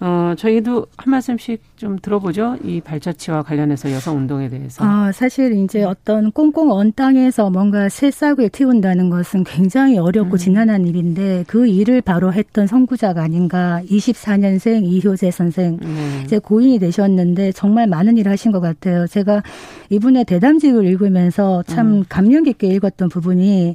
[0.00, 2.56] 어, 저희도 한 말씀씩 좀 들어보죠.
[2.62, 4.84] 이 발자취와 관련해서 여성 운동에 대해서.
[4.84, 10.38] 아, 사실 이제 어떤 꽁꽁 언 땅에서 뭔가 새싹을 틔운다는 것은 굉장히 어렵고 음.
[10.38, 13.80] 지난한 일인데 그 일을 바로 했던 선구자가 아닌가.
[13.90, 15.78] 24년생 이효재 선생.
[15.82, 16.22] 음.
[16.24, 19.06] 이제 고인이 되셨는데 정말 많은 일을 하신 것 같아요.
[19.08, 19.42] 제가
[19.90, 22.04] 이분의 대담직을 읽으면서 참 음.
[22.08, 23.74] 감명 깊게 읽었던 부분이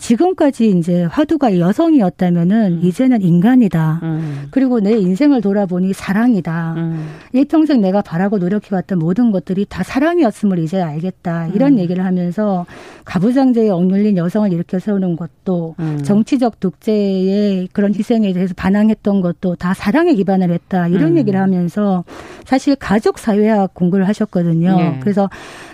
[0.00, 2.80] 지금까지 이제 화두가 여성이었다면은 음.
[2.82, 4.00] 이제는 인간이다.
[4.02, 4.48] 음.
[4.50, 6.74] 그리고 내 인생을 돌아보니 사랑이다.
[6.76, 7.08] 음.
[7.32, 11.48] 일평생 내가 바라고 노력해왔던 모든 것들이 다 사랑이었음을 이제 알겠다.
[11.48, 11.78] 이런 음.
[11.78, 12.64] 얘기를 하면서
[13.04, 16.02] 가부장제에 억눌린 여성을 일으켜 세우는 것도 음.
[16.02, 20.88] 정치적 독재의 그런 희생에 대해서 반항했던 것도 다 사랑에 기반을 했다.
[20.88, 21.18] 이런 음.
[21.18, 22.04] 얘기를 하면서
[22.46, 24.76] 사실 가족 사회학 공부를 하셨거든요.
[24.80, 24.98] 예.
[25.00, 25.28] 그래서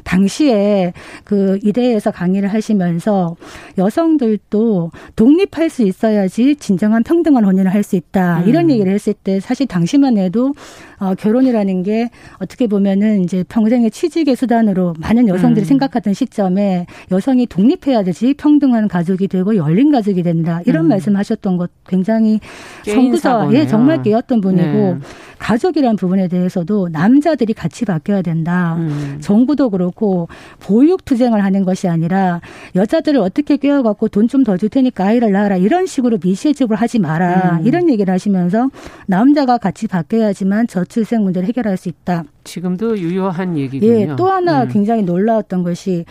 [0.05, 0.93] 당시에
[1.25, 3.37] 그 이대에서 강의를 하시면서
[3.79, 8.41] 여성 들도 독립할 수 있어야지 진정한 평등한 혼인을 할 수 있다.
[8.41, 8.49] 음.
[8.49, 10.53] 이런 얘기를 했을 때 사실 당시만 해도
[10.99, 15.67] 어, 결혼이라는 게 어떻게 보면은 이제 평생의 취직의 수단으로 많은 여성들이 음.
[15.67, 20.61] 생각하던 시점에 여성이 독립해야 되지 평등한 가족이 되고 열린 가족이 된다.
[20.67, 20.89] 이런 음.
[20.89, 22.41] 말씀하셨던 것 굉장히
[22.85, 24.97] 성구자에 정말 깨었던 분이고 네.
[25.39, 28.77] 가족이라는 부분에 대해서도 남자들이 같이 바뀌어야 된다.
[28.79, 29.19] 음.
[29.21, 30.29] 정부도 그렇고
[30.61, 32.41] 보육 투쟁을 하는 것이 아니라
[32.75, 37.59] 여자들을 어떻게 깨워갖고 돈 좀 더 줄 테니까 아이를 낳아라 이런 식으로 미시적으로 하지 마라
[37.61, 37.67] 음.
[37.67, 38.71] 이런 얘기를 하시면서
[39.07, 42.25] 남자가 같이 바뀌어야지만 저 출생 문제를 해결할 수 있다.
[42.45, 43.93] 지금도 유효한 얘기군요.
[43.93, 44.69] 예, 또 하나 음.
[44.69, 46.05] 굉장히 놀라웠던 것이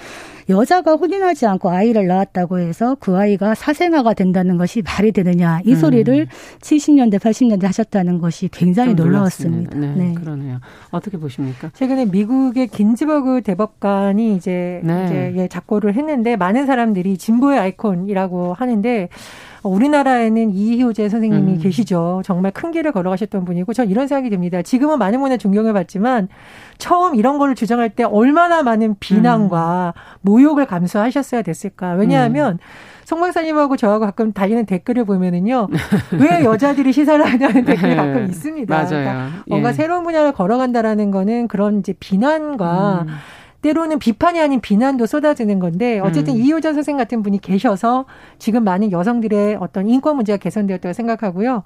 [0.50, 5.76] 여자가 혼인하지 않고 아이를 낳았다고 해서 그 아이가 사생아가 된다는 것이 말이 되느냐 이 음.
[5.76, 6.28] 소리를
[6.62, 9.78] 70년대 80년대 하셨다는 것이 굉장히 놀라웠습니다.
[9.78, 10.60] 네, 네, 그러네요.
[10.92, 11.72] 어떻게 보십니까?
[11.74, 15.06] 최근에 미국의 긴즈버그 대법관이 이제, 네.
[15.06, 19.10] 이제 예, 작고를 했는데 많은 사람들이 진보의 아이콘이라고 하는데
[19.70, 21.60] 우리나라에는 이효재 선생님이 음.
[21.60, 22.22] 계시죠.
[22.24, 24.62] 정말 큰 길을 걸어가셨던 분이고 전 이런 생각이 듭니다.
[24.62, 26.28] 지금은 많은 분의 존경을 받지만
[26.78, 30.20] 처음 이런 거를 주장할 때 얼마나 많은 비난과 음.
[30.36, 31.94] 모욕을 감수하셨어야 됐을까.
[31.94, 32.58] 왜냐하면 음.
[33.06, 35.70] 송 박사님하고 저하고 가끔 달리는 댓글을 보면은요.
[36.20, 37.96] 왜 여자들이 시사를 하냐는 댓글이 네.
[37.96, 38.76] 가끔 있습니다.
[38.76, 38.90] 맞아요.
[38.90, 39.74] 그러니까 뭔가 예.
[39.74, 43.14] 새로운 분야를 걸어간다라는 거는 그런 이제 비난과 음.
[43.66, 46.40] 때로는 비판이 아닌 비난도 쏟아지는 건데 어쨌든 음.
[46.40, 48.06] 이효자 선생 같은 분이 계셔서
[48.38, 51.64] 지금 많은 여성들의 어떤 인권 문제가 개선되었다고 생각하고요.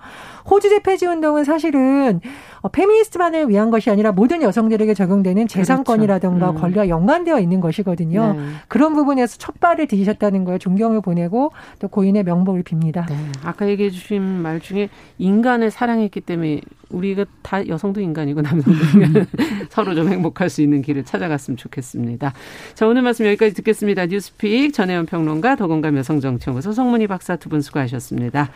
[0.50, 2.22] 호주제 폐지 운동은 사실은
[2.62, 6.58] 어, 페미니스트만을 위한 것이 아니라 모든 여성들에게 적용되는 재산권이라든가 그렇죠.
[6.58, 6.62] 음.
[6.62, 8.34] 권리와 연관되어 있는 것이거든요.
[8.34, 8.44] 네.
[8.70, 13.10] 그런 부분에서 첫 발을 디디셨다는 거에 존경을 보내고 또 고인의 명복을 빕니다.
[13.10, 13.16] 네.
[13.44, 19.28] 아까 얘기해 주신 말 중에 인간을 사랑했기 때문에 우리가 다 여성도 인간이고 남성도 인간
[19.70, 22.34] 서로 좀 행복할 수 있는 길을 찾아갔으면 좋겠 습니다.
[22.74, 24.06] 자 오늘 말씀 여기까지 듣겠습니다.
[24.06, 28.52] 뉴스픽 전혜연 평론가 더공감 여성정치연구소 송문희 박사 두 분 수고하셨습니다.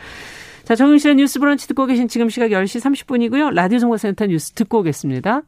[0.64, 3.52] 자, 정윤실의 뉴스 브런치 듣고 계신 지금 시각 10시 30분이고요.
[3.52, 5.42] 라디오 정보센터 뉴스 듣고 오겠습니다.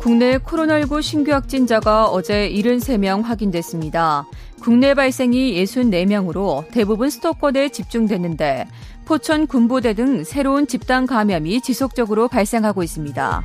[0.00, 4.26] 국내 코로나19 신규 확진자가 어제 73명 확인됐습니다.
[4.60, 8.66] 국내 발생이 64명으로 대부분 수도권에 집중됐는데
[9.04, 13.42] 포천 군부대 등 새로운 집단 감염이 지속적으로 발생하고 있습니다.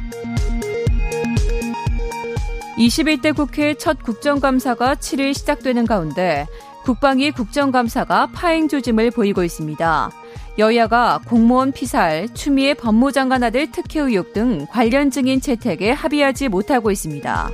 [2.77, 6.47] 21대 국회 첫 국정감사가 7일 시작되는 가운데
[6.83, 10.11] 국방위 국정감사가 파행 조짐을 보이고 있습니다.
[10.57, 17.49] 여야가 공무원 피살, 추미애 법무장관 아들 특혜 의혹 등 관련 증인 채택에 합의하지 못하고 있습니다.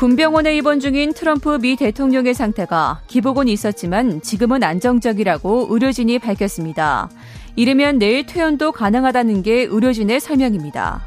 [0.00, 7.10] 군병원에 입원 중인 트럼프 미 대통령의 상태가 기복은 있었지만 지금은 안정적이라고 의료진이 밝혔습니다.
[7.54, 11.02] 이르면 내일 퇴원도 가능하다는 게 의료진의 설명입니다.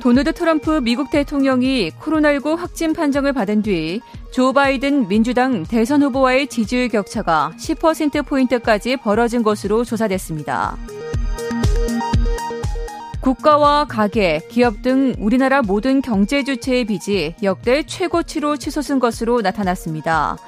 [0.00, 6.88] 도널드 트럼프 미국 대통령이 코로나19 확진 판정을 받은 뒤 조 바이든 민주당 대선 후보와의 지지율
[6.88, 10.76] 격차가 10%포인트까지 벌어진 것으로 조사됐습니다.
[13.20, 20.38] 국가와 가계, 기업 등 우리나라 모든 경제 주체의 빚이 역대 최고치로 치솟은 것으로 나타났습니다.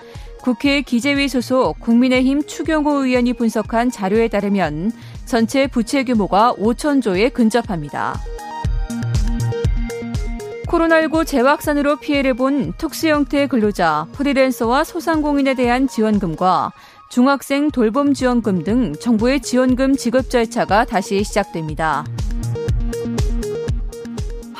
[0.40, 4.90] 국회 기재위 소속 국민의힘 추경호 의원이 분석한 자료에 따르면
[5.26, 8.18] 전체 부채 규모가 5천조에 근접합니다.
[10.66, 16.72] 코로나19 재확산으로 피해를 본 특수 형태의 근로자, 프리랜서와 소상공인에 대한 지원금과
[17.10, 22.06] 중학생 돌봄 지원금 등 정부의 지원금 지급 절차가 다시 시작됩니다.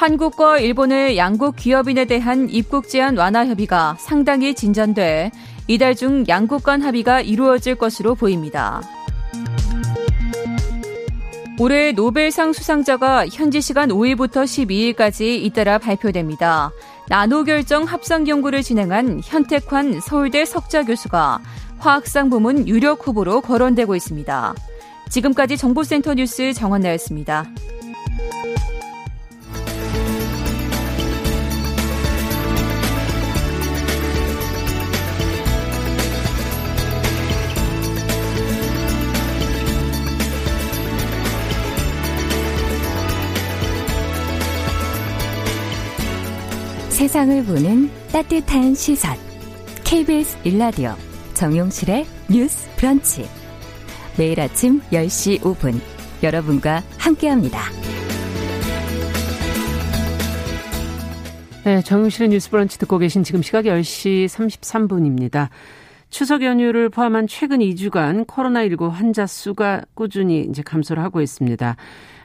[0.02, 5.30] 한국과 일본의 양국 기업인에 대한 입국 제한 완화 협의가 상당히 진전돼
[5.68, 8.82] 이달 중 양국 간 합의가 이루어질 것으로 보입니다.
[11.60, 16.72] 올해 노벨상 수상자가 현지 시간 5일부터 12일까지 잇따라 발표됩니다.
[17.08, 21.40] 나노 결정 합성 연구를 진행한 현택환 서울대 석자 교수가
[21.78, 24.54] 화학상 부문 유력 후보로 거론되고 있습니다.
[25.10, 27.46] 지금까지 정보센터 뉴스 정원나였습니다.
[47.02, 49.16] 세상을 보는 따뜻한 시선.
[49.82, 50.94] KBS 일라디오
[51.34, 53.24] 정용실의 뉴스 브런치.
[54.16, 55.80] 매일 아침 10시 5분
[56.22, 57.58] 여러분과 함께합니다.
[61.64, 65.48] 네, 정용실의 뉴스 브런치 듣고 계신 지금 시각 10시 33분입니다.
[66.08, 71.74] 추석 연휴를 포함한 최근 2주간 코로나19 환자 수가 꾸준히 이제 감소를 하고 있습니다.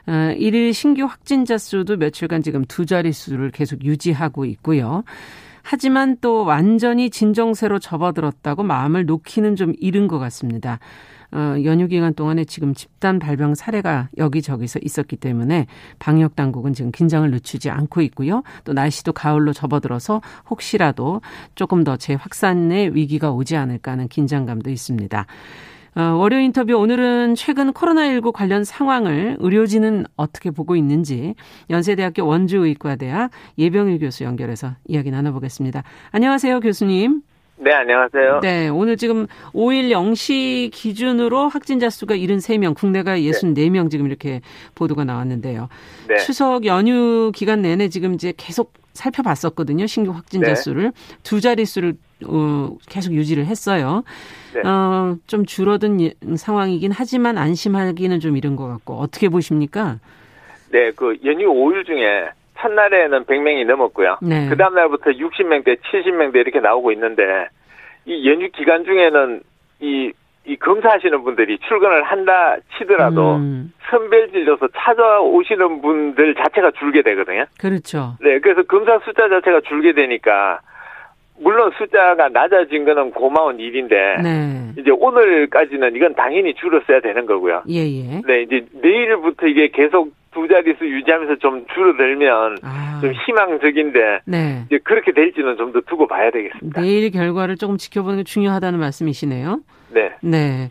[0.08, 5.04] 어, 일일 신규 확진자 수도 며칠간 지금 두 자릿수를 계속 유지하고 있고요.
[5.62, 10.78] 하지만 또 완전히 진정세로 접어들었다고 마음을 놓기는 좀 이른 것 같습니다.
[11.30, 15.66] 어, 연휴 기간 동안에 지금 집단 발병 사례가 여기저기서 있었기 때문에
[15.98, 18.42] 방역 당국은 지금 긴장을 늦추지 않고 있고요.
[18.64, 21.20] 또 날씨도 가을로 접어들어서 혹시라도
[21.54, 25.26] 조금 더 재확산의 위기가 오지 않을까 하는 긴장감도 있습니다.
[25.98, 31.34] 어, 월요 인터뷰 오늘은 최근 코로나19 관련 상황을 의료진은 어떻게 보고 있는지
[31.70, 35.82] 연세대학교 원주의과대학 예병일 교수 연결해서 이야기 나눠보겠습니다.
[36.12, 37.22] 안녕하세요, 교수님.
[37.56, 38.38] 네, 안녕하세요.
[38.42, 43.88] 네, 오늘 지금 5일 0시 기준으로 확진자 수가 73명, 국내가 64명 네.
[43.88, 44.40] 지금 이렇게
[44.76, 45.68] 보도가 나왔는데요.
[46.06, 46.18] 네.
[46.18, 49.86] 추석 연휴 기간 내내 지금 이제 계속 살펴봤었거든요.
[49.86, 50.54] 신규 확진자 네.
[50.54, 51.94] 수를 두 자릿수를
[52.26, 54.02] 어, 계속 유지를 했어요.
[54.54, 54.68] 네.
[54.68, 59.98] 어, 좀 줄어든 예, 상황이긴 하지만 안심하기는 좀 이른 것 같고 어떻게 보십니까?
[60.70, 64.18] 네, 그 연휴 5일 중에 첫날에는 100명이 넘었고요.
[64.20, 64.48] 네.
[64.48, 67.22] 그 다음 날부터 60명대, 70명대 이렇게 나오고 있는데
[68.04, 69.42] 이 연휴 기간 중에는
[69.80, 70.12] 이,
[70.48, 73.72] 이 검사하시는 분들이 출근을 한다 치더라도 음.
[73.90, 77.44] 선별 진료소 찾아오시는 분들 자체가 줄게 되거든요.
[77.60, 78.14] 그렇죠.
[78.20, 80.60] 네, 그래서 검사 숫자 자체가 줄게 되니까
[81.40, 84.72] 물론 숫자가 낮아진 거는 고마운 일인데 네.
[84.78, 87.62] 이제 오늘까지는 이건 당연히 줄었어야 되는 거고요.
[87.68, 88.22] 예, 예.
[88.26, 92.98] 네, 이제 내일부터 이게 계속 두 자릿수 유지하면서 좀 줄어들면 아.
[93.00, 94.62] 좀 희망적인데 네.
[94.66, 96.80] 이제 그렇게 될지는 좀 더 두고 봐야 되겠습니다.
[96.80, 99.60] 내일 결과를 조금 지켜보는 게 중요하다는 말씀이시네요.
[99.90, 100.10] 네.
[100.20, 100.70] 네.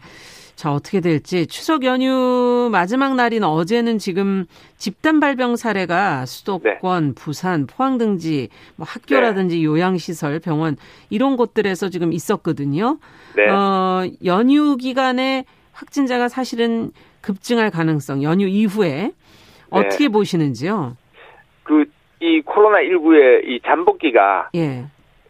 [0.56, 4.46] 자, 어떻게 될지 추석 연휴 마지막 날인 어제는 지금
[4.78, 7.14] 집단 발병 사례가 수도권, 네.
[7.16, 9.64] 부산, 포항 등지 뭐 학교라든지 네.
[9.64, 10.76] 요양시설, 병원
[11.12, 12.98] 이런 곳들에서 지금 있었거든요.
[13.36, 13.48] 네.
[13.50, 19.12] 어, 연휴 기간에 확진자가 사실은 급증할 가능성 연휴 이후에
[19.70, 20.10] 어떻게 네.
[20.10, 20.98] 보시는지요?
[21.64, 21.86] 그
[22.20, 24.86] 이 코로나 19의 이 잠복기가 예.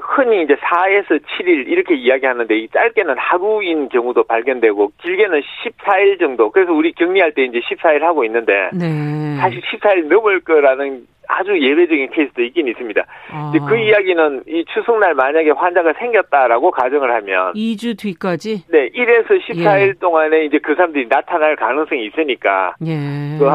[0.07, 6.49] 흔히 이제 4에서 7일 이렇게 이야기하는데 이 짧게는 하루인 경우도 발견되고 길게는 14일 정도.
[6.49, 9.35] 그래서 우리 격리할 때 이제 14일 하고 있는데 네.
[9.37, 13.03] 사실 14일 넘을 거라는 아주 예외적인 케이스도 있긴 있습니다.
[13.31, 13.51] 아.
[13.67, 19.93] 그 이야기는 이 추석날 만약에 환자가 생겼다라고 가정을 하면 2주 뒤까지 네, 1에서 14일 예.
[19.99, 23.37] 동안에 이제 그 사람들이 나타날 가능성이 있으니까 예.
[23.37, 23.45] 그,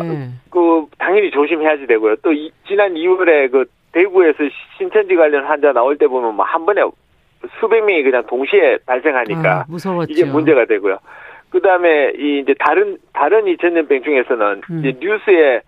[0.51, 2.17] 그 당연히 조심해야지 되고요.
[2.17, 4.39] 또 이, 지난 2월에 그 대구에서
[4.79, 6.83] 신천지 관련 환자 나올 때 보면 뭐 한 번에
[7.61, 10.13] 수백 명이 그냥 동시에 발생하니까 아, 무서웠죠.
[10.13, 10.99] 이게 문제가 되고요.
[11.51, 14.79] 그다음에 이 이제 다른 다른 이 전염병 중에서는 음.
[14.85, 15.61] 이제 뉴스에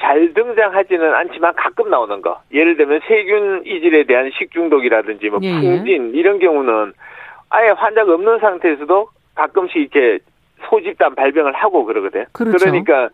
[0.00, 2.40] 잘 등장하지는 않지만 가끔 나오는 거.
[2.52, 5.60] 예를 들면 세균 이질에 대한 식중독이라든지 뭐 예, 예.
[5.76, 6.92] 풍진 이런 경우는
[7.50, 10.18] 아예 환자가 없는 상태에서도 가끔씩 이렇게
[10.68, 12.24] 소집단 발병을 하고 그러거든.
[12.32, 12.58] 그렇죠.
[12.58, 13.08] 그러니까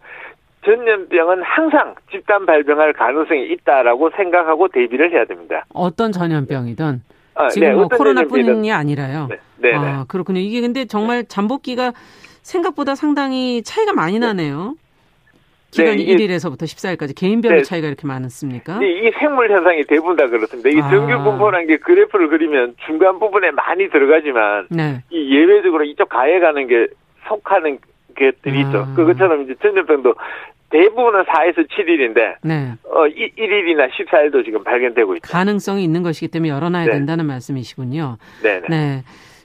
[0.65, 5.65] 전염병은 항상 집단 발병할 가능성이 있다라고 생각하고 대비를 해야 됩니다.
[5.73, 7.03] 어떤 전염병이든
[7.35, 9.29] 아, 지금 네, 뭐 코로나뿐이 아니라요.
[9.31, 10.05] 네, 네, 아, 네.
[10.09, 10.41] 그렇군요.
[10.41, 11.93] 이게 근데 정말 잠복기가
[12.43, 14.75] 생각보다 상당히 차이가 많이 나네요.
[15.71, 18.79] 기간 네, 1일에서부터 14일까지 개인별로 네, 차이가 이렇게 많았습니까?
[18.79, 20.69] 네, 이 생물 현상이 대부분 다 그렇습니다.
[20.69, 20.91] 이게 아.
[20.91, 25.05] 정규 분포라는 게 그래프를 그리면 중간 부분에 많이 들어가지만 네.
[25.11, 26.89] 이 예외적으로 이쪽 가해 가는 게
[27.29, 27.79] 속하는
[28.21, 28.67] 것들이 아.
[28.67, 28.87] 있죠.
[28.95, 30.15] 그것처럼 이제 전염병도
[30.71, 32.75] 대부분은 4에서 7일인데 네.
[32.85, 35.33] 어 1 일이나 14일도 지금 발견되고 있죠.
[35.33, 36.93] 가능성이 있는 것이기 때문에 열어놔야 네.
[36.93, 38.19] 된다는 말씀이시군요.
[38.43, 38.61] 네.
[38.69, 39.03] 네.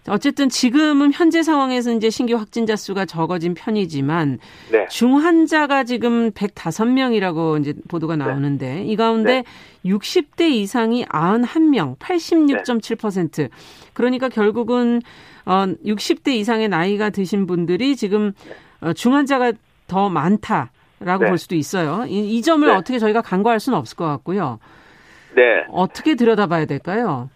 [0.08, 4.39] 어쨌든 지금은 현재 상황에서 이제 신규 확진자 수가 적어진 편이지만
[4.72, 4.88] 네.
[4.88, 8.26] 중환자가 지금 105명이라고 이제 보도가 네.
[8.26, 8.84] 나오는데 네.
[8.84, 9.44] 이 가운데 네.
[9.89, 13.50] 60대 이상이 91명, 86.7%.
[13.94, 15.02] 그러니까 결국은
[15.46, 18.34] 어 60대 이상의 나이가 드신 분들이 지금
[18.82, 19.54] 어 중환자가
[19.88, 21.30] 더 많다 라고 네.
[21.30, 22.06] 볼 수도 있어요.
[22.08, 22.74] 이, 이 점을 네.
[22.74, 24.60] 어떻게 저희가 간과할 수는 없을 것 같고요.
[25.36, 25.65] 네.
[25.70, 27.30] 어떻게 들여다봐야 될까요?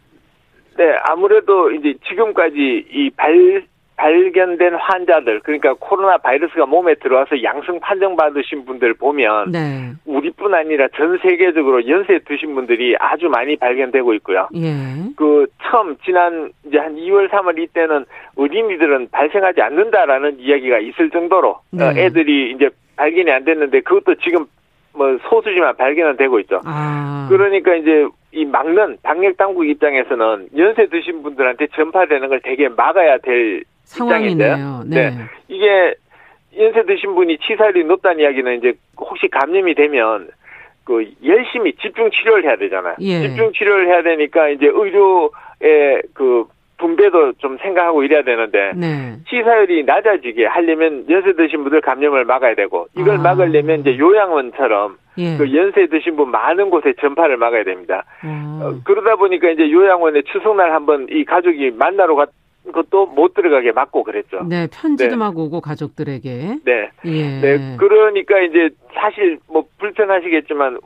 [0.77, 3.63] 네, 아무래도 이제 지금까지 이 발,
[3.99, 9.91] 발견된 환자들, 그러니까 코로나 바이러스가 몸에 들어와서 양성 판정 받으신 분들 보면, 네.
[10.05, 14.47] 우리뿐 아니라 전 세계적으로 연세 드신 분들이 아주 많이 발견되고 있고요.
[14.55, 14.71] 예.
[15.17, 18.05] 그, 처음, 지난, 이제 한 2월, 3월 이때는
[18.37, 22.05] 어린이들은 발생하지 않는다라는 이야기가 있을 정도로, 어, 네.
[22.05, 24.45] 애들이 이제 발견이 안 됐는데, 그것도 지금
[24.93, 26.61] 뭐 소수지만 발견은 되고 있죠.
[26.65, 27.27] 아.
[27.29, 33.63] 그러니까 이제 이 막는 방역 당국 입장에서는 연세 드신 분들한테 전파되는 걸 되게 막아야 될
[33.85, 34.83] 상황인데요.
[34.85, 35.09] 네.
[35.09, 35.17] 네.
[35.47, 35.95] 이게
[36.57, 40.29] 연세 드신 분이 치사율이 높다는 이야기는 이제 혹시 감염이 되면
[40.83, 42.95] 그 열심히 집중 치료를 해야 되잖아요.
[43.01, 43.21] 예.
[43.21, 46.45] 집중 치료를 해야 되니까 이제 의료의 그
[46.79, 49.17] 분배도 좀 생각하고 이래야 되는데 네.
[49.29, 53.21] 치사율이 낮아지게 하려면 연세 드신 분들 감염을 막아야 되고 이걸 아.
[53.21, 55.37] 막으려면 이제 요양원처럼 예.
[55.37, 58.03] 그 연세 드신 분 많은 곳에 전파를 막아야 됩니다.
[58.23, 58.59] 음.
[58.61, 62.31] 어, 그러다 보니까 이제 요양원에 추석날 한번 이 가족이 만나러 갔
[62.71, 64.43] 것도 못 들어가게 막고 그랬죠.
[64.47, 65.15] 네, 편지도 네.
[65.15, 66.57] 막 오고 가족들에게.
[66.63, 66.91] 네.
[67.05, 67.39] 예.
[67.41, 67.77] 네.
[67.79, 70.77] 그러니까 이제 사실 뭐 불편하시겠지만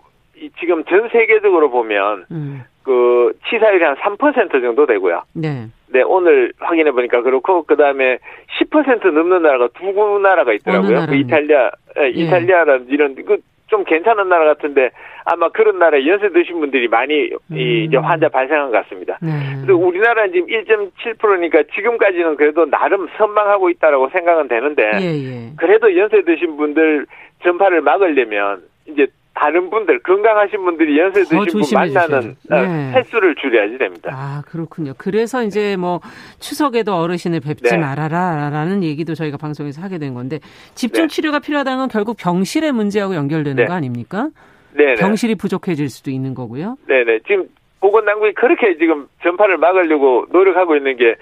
[0.59, 2.63] 지금 전 세계적으로 보면 음.
[2.83, 5.23] 그 치사율이 한 3% 정도 되고요.
[5.33, 5.67] 네.
[5.87, 8.17] 네, 오늘 확인해 보니까 그렇고 그다음에
[8.59, 11.05] 10% 넘는 나라가 두 나라가 있더라고요.
[11.07, 11.69] 그 이탈리아,
[11.99, 13.37] 예, 이탈리아라는 이런 그
[13.73, 14.91] 좀 괜찮은 나라 같은데
[15.25, 17.57] 아마 그런 나라에 연세 드신 분들이 많이 음.
[17.57, 19.17] 이제 환자 발생한 것 같습니다.
[19.19, 19.31] 네.
[19.61, 25.49] 그래서 우리나라는 지금 1.7%니까 지금까지는 그래도 나름 선방하고 있다라고 생각은 되는데 예, 예.
[25.57, 27.07] 그래도 연세 드신 분들
[27.41, 32.91] 전파를 막으려면 이제 다른 분들 건강하신 분들이 연세 드신 분 만나는 어, 네.
[32.93, 34.11] 횟수를 줄여야지 됩니다.
[34.13, 34.93] 아 그렇군요.
[34.97, 36.01] 그래서 이제 뭐
[36.39, 37.77] 추석에도 어르신을 뵙지 네.
[37.77, 40.39] 말아라라는 얘기도 저희가 방송에서 하게 된 건데
[40.75, 41.07] 집중 네.
[41.07, 43.65] 치료가 필요하다는 건 결국 병실의 문제하고 연결되는 네.
[43.65, 44.29] 거 아닙니까?
[44.73, 44.93] 네.
[44.95, 46.77] 병실이 부족해질 수도 있는 거고요.
[46.87, 47.19] 네네.
[47.27, 47.47] 지금
[47.79, 51.15] 보건당국이 그렇게 지금 전파를 막으려고 노력하고 있는 게.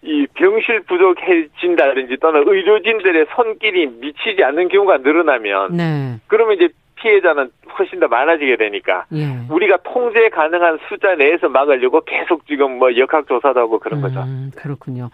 [0.00, 6.20] 이 병실 부족해진다든지 또는 의료진들의 손길이 미치지 않는 경우가 늘어나면 네.
[6.28, 6.68] 그러면 이제
[7.00, 9.38] 피해자는 훨씬 더 많아지게 되니까 예.
[9.50, 14.20] 우리가 통제 가능한 숫자 내에서 막으려고 계속 지금 뭐 역학조사도 하고 그런 거죠.
[14.20, 15.10] 음, 그렇군요.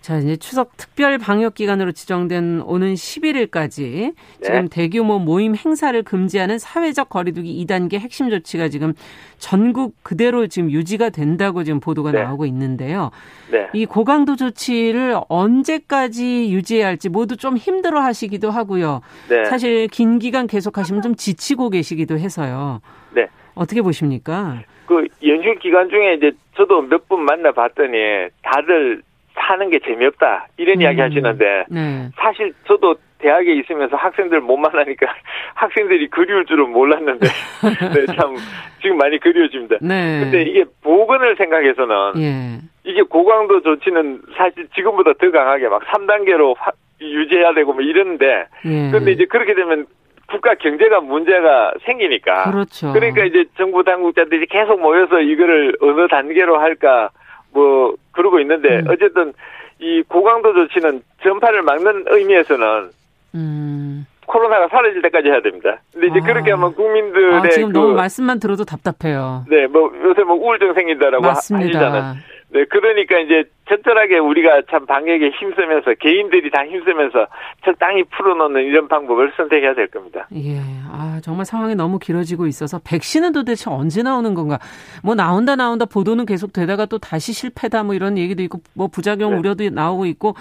[0.00, 4.12] 자, 이제 추석 특별 방역 기간으로 지정된 오는 11일까지 네.
[4.42, 8.94] 지금 대규모 모임 행사를 금지하는 사회적 거리두기 2단계 핵심 조치가 지금
[9.38, 12.22] 전국 그대로 지금 유지가 된다고 지금 보도가 네.
[12.22, 13.10] 나오고 있는데요.
[13.52, 13.68] 네.
[13.74, 19.02] 이 고강도 조치를 언제까지 유지해야 할지 모두 좀 힘들어 하시기도 하고요.
[19.28, 19.44] 네.
[19.44, 22.80] 사실 긴 기간 계속 하시면 좀 지치고 계시기도 해서요.
[23.14, 23.26] 네.
[23.54, 24.62] 어떻게 보십니까?
[24.86, 27.96] 그 연휴 기간 중에 이제 저도 몇 분 만나 봤더니
[28.42, 29.02] 다들
[29.40, 30.82] 사는 게 재미없다 이런 음.
[30.82, 32.08] 이야기 하시는데 네.
[32.16, 35.06] 사실 저도 대학에 있으면서 학생들 못 만나니까
[35.54, 37.26] 학생들이 그리울 줄은 몰랐는데
[37.94, 38.36] 네, 참
[38.80, 39.76] 지금 많이 그리워집니다.
[39.80, 40.20] 네.
[40.20, 42.58] 근데 이게 보건을 생각해서는 예.
[42.84, 48.90] 이게 고강도 조치는 사실 지금보다 더 강하게 막 3단계로 화, 유지해야 되고 뭐 이러는데 예.
[48.90, 49.86] 근데 이제 그렇게 되면
[50.30, 52.92] 국가 경제가 문제가 생기니까 그렇죠.
[52.92, 57.10] 그러니까 이제 정부 당국자들이 계속 모여서 이거를 어느 단계로 할까
[57.52, 58.88] 뭐 그러고 있는데 음.
[58.88, 59.32] 어쨌든
[59.78, 62.90] 이 고강도 조치는 전파를 막는 의미에서는
[63.34, 64.06] 음.
[64.26, 65.80] 코로나가 사라질 때까지 해야 됩니다.
[65.92, 66.26] 근데 이제 아.
[66.26, 69.44] 그렇게 하면 국민들의 아, 지금 그, 너무 말씀만 들어도 답답해요.
[69.48, 71.66] 네, 뭐 요새 뭐 우울증 생긴다라고 맞습니다.
[71.66, 72.14] 하시잖아요.
[72.52, 77.28] 네, 그러니까 이제 적절하게 우리가 참 방역에 힘쓰면서 개인들이 다 힘쓰면서
[77.64, 80.26] 적당히 풀어놓는 이런 방법을 선택해야 될 겁니다.
[80.34, 80.58] 예,
[80.90, 84.58] 아 정말 상황이 너무 길어지고 있어서 백신은 도대체 언제 나오는 건가?
[85.04, 89.32] 뭐 나온다 나온다 보도는 계속 되다가 또 다시 실패다 뭐 이런 얘기도 있고 뭐 부작용
[89.32, 89.38] 네.
[89.38, 90.34] 우려도 나오고 있고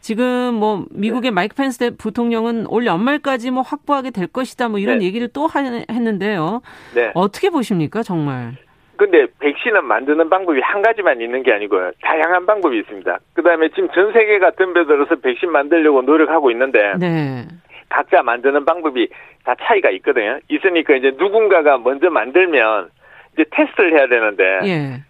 [0.00, 1.34] 지금 뭐 미국의 네.
[1.34, 5.06] 마이크 펜스 부통령은 올 연말까지 뭐 확보하게 될 것이다 뭐 이런 네.
[5.06, 6.60] 얘기를 또 하, 했는데요.
[6.94, 7.10] 네.
[7.14, 8.54] 어떻게 보십니까 정말?
[8.96, 11.92] 근데 백신은 만드는 방법이 한 가지만 있는 게 아니고요.
[12.02, 13.18] 다양한 방법이 있습니다.
[13.34, 17.44] 그 다음에 지금 전 세계가 덤벼들어서 백신 만들려고 노력하고 있는데, 네.
[17.88, 19.08] 각자 만드는 방법이
[19.44, 20.38] 다 차이가 있거든요.
[20.48, 22.90] 있으니까 이제 누군가가 먼저 만들면
[23.34, 25.02] 이제 테스트를 해야 되는데, 예.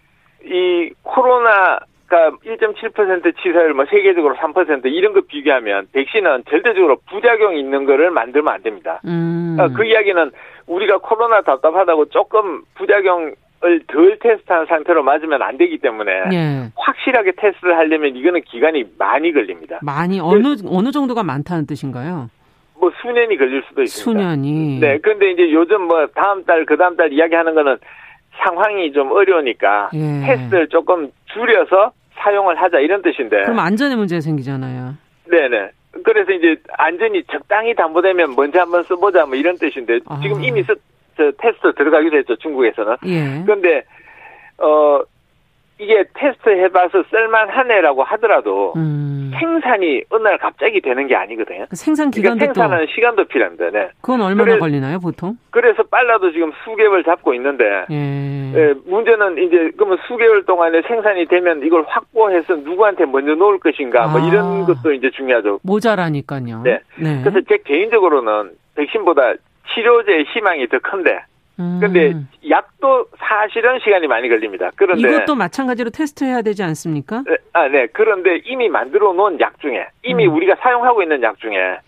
[0.46, 8.10] 이 코로나가 1.7% 치사율, 뭐 세계적으로 3% 이런 거 비교하면 백신은 절대적으로 부작용이 있는 거를
[8.10, 9.00] 만들면 안 됩니다.
[9.06, 9.56] 음.
[9.74, 10.30] 그 이야기는
[10.66, 13.34] 우리가 코로나 답답하다고 조금 부작용
[13.86, 16.70] 덜 테스트한 상태로 맞으면 안 되기 때문에 예.
[16.76, 19.78] 확실하게 테스트를 하려면 이거는 기간이 많이 걸립니다.
[19.82, 22.28] 많이 어느 어느 정도가 많다는 뜻인가요?
[22.78, 23.88] 뭐 수년이 걸릴 수도 있습니다.
[24.20, 24.80] 수년이.
[24.80, 24.98] 네.
[24.98, 27.76] 그런데 이제 요즘 뭐 다음 달 그 다음 달 이야기하는 거는
[28.44, 30.26] 상황이 좀 어려우니까 예.
[30.26, 33.42] 테스트를 조금 줄여서 사용을 하자 이런 뜻인데.
[33.42, 34.94] 그럼 안전에 문제가 생기잖아요.
[35.30, 35.70] 네네.
[36.02, 40.18] 그래서 이제 안전이 적당히 담보되면 먼저 한번 써보자 뭐 이런 뜻인데 아.
[40.22, 40.74] 지금 이미 써,
[41.16, 42.96] 저 테스트 들어가기도 했죠 중국에서는.
[43.06, 43.42] 예.
[43.44, 43.84] 그런데
[44.58, 45.02] 어
[45.78, 49.32] 이게 테스트 해봐서 쓸만하네라고 하더라도 음.
[49.38, 51.66] 생산이 어느 날 갑자기 되는 게 아니거든요.
[51.68, 53.70] 그 생산 기간도 그러니까 생산하는 시간도 필요합니다.
[53.70, 53.88] 네.
[54.00, 55.36] 그건 얼마나 그래, 걸리나요, 보통?
[55.50, 58.52] 그래서 빨라도 지금 수개월 잡고 있는데 예.
[58.54, 64.08] 예, 문제는 이제 그러면 수개월 동안에 생산이 되면 이걸 확보해서 누구한테 먼저 놓을 것인가 뭐
[64.08, 64.18] 아.
[64.20, 65.58] 뭐 이런 것도 이제 중요하죠.
[65.64, 66.62] 모자라니까요.
[66.62, 66.78] 네.
[66.96, 67.20] 네.
[67.24, 69.34] 그래서 제 개인적으로는 백신보다
[69.72, 71.20] 치료제의 희망이 더 큰데.
[71.60, 71.78] 음.
[71.80, 72.12] 근데
[72.50, 74.70] 약도 사실은 시간이 많이 걸립니다.
[74.74, 77.22] 그런데 이것도 마찬가지로 테스트해야 되지 않습니까?
[77.26, 77.86] 네, 아, 네.
[77.92, 80.34] 그런데 이미 만들어 놓은 약 중에 이미 음.
[80.34, 81.78] 우리가 사용하고 있는 약 중에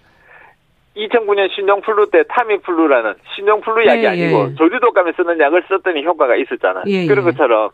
[0.96, 4.54] 2009년 신종플루 때 타미플루라는 신종플루 약이 예, 아니고 예.
[4.54, 6.84] 조류독감에 쓰는 약을 썼더니 효과가 있었잖아요.
[6.86, 7.30] 예, 그런 예.
[7.30, 7.70] 것처럼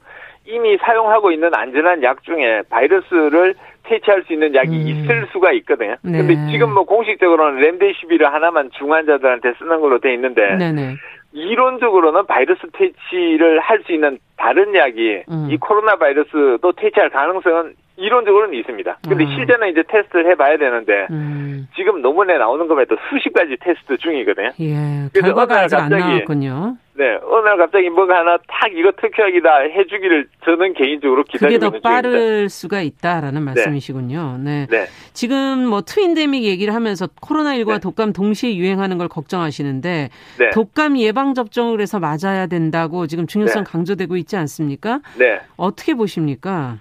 [0.47, 4.89] 이미 사용하고 있는 안전한 약 중에 바이러스를 퇴치할 수 있는 약이 음.
[4.89, 5.97] 있을 수가 있거든요.
[6.03, 6.19] 네.
[6.19, 10.97] 근데 지금 뭐 공식적으로는 렘데시비를 하나만 중환자들한테 쓰는 걸로 돼 있는데 네네.
[11.33, 15.49] 이론적으로는 바이러스 퇴치를 할 수 있는 다른 약이 음.
[15.53, 18.99] 이 코로나 바이러스도 퇴치할 가능성은 이론적으로는 있습니다.
[19.09, 19.29] 근데 음.
[19.37, 21.69] 실제는 이제 테스트를 해봐야 되는데 음.
[21.77, 24.51] 지금 논문에 나오는 것만 해도 수십 가지 테스트 중이거든요.
[24.59, 26.77] 예, 결과가 아직 안 나왔군요.
[26.95, 31.81] 네, 어느 날 갑자기 뭐가 하나 탁 이거 특효약이다 해주기를 저는 개인적으로 기다리고 있는 그게
[31.81, 32.49] 더 빠를 중입니다.
[32.49, 33.45] 수가 있다라는 네.
[33.47, 34.39] 말씀이시군요.
[34.41, 34.67] 네.
[34.71, 34.87] 네.
[35.15, 37.79] 지금 뭐 트윈데믹 얘기를 하면서 코로나19와 네.
[37.81, 40.51] 독감 동시에 유행하는 걸 걱정하시는데 네.
[40.51, 43.71] 독감 예방 접종을 해서 맞아야 된다고 지금 중요성 네.
[43.71, 45.01] 강조되고 있지 않습니까?
[45.19, 45.41] 네.
[45.57, 46.77] 어떻게 보십니까?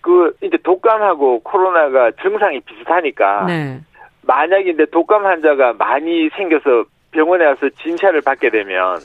[0.00, 3.80] 그 이제 독감하고 코로나가 증상이 비슷하니까 네.
[4.22, 8.98] 만약인데 독감 환자가 많이 생겨서 병원에 와서 진찰을 받게 되면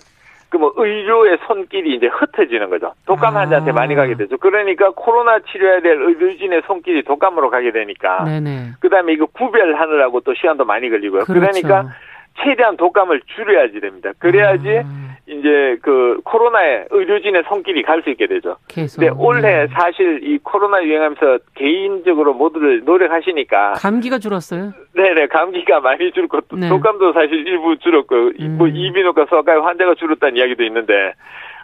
[0.50, 2.94] 그 뭐 의료의 손길이 이제 흩어지는 거죠.
[3.06, 3.42] 독감 아.
[3.42, 4.38] 환자한테 많이 가게 되죠.
[4.38, 8.24] 그러니까 코로나 치료해야 될 의료진의 손길이 독감으로 가게 되니까.
[8.26, 8.72] 네네.
[8.80, 11.26] 그다음에 이거 구별하느라고 또 시간도 많이 걸리고요.
[11.26, 11.40] 그렇죠.
[11.40, 11.94] 그러니까
[12.38, 14.12] 최대한 독감을 줄여야지 됩니다.
[14.20, 15.10] 그래야지 아.
[15.28, 18.56] 이제 그 코로나에 의료진의 손길이 갈 수 있게 되죠.
[18.68, 19.02] 계속.
[19.02, 19.68] 근데 올해 네.
[19.74, 24.72] 사실 이 코로나 유행하면서 개인적으로 모두들 노력하시니까 감기가 줄었어요?
[24.96, 26.70] 네네 감기가 많이 줄고 네.
[26.70, 28.56] 독감도 사실 일부 줄었고 음.
[28.58, 31.14] 뭐 이비인후과 소아과 환자가 줄었다는 이야기도 있는데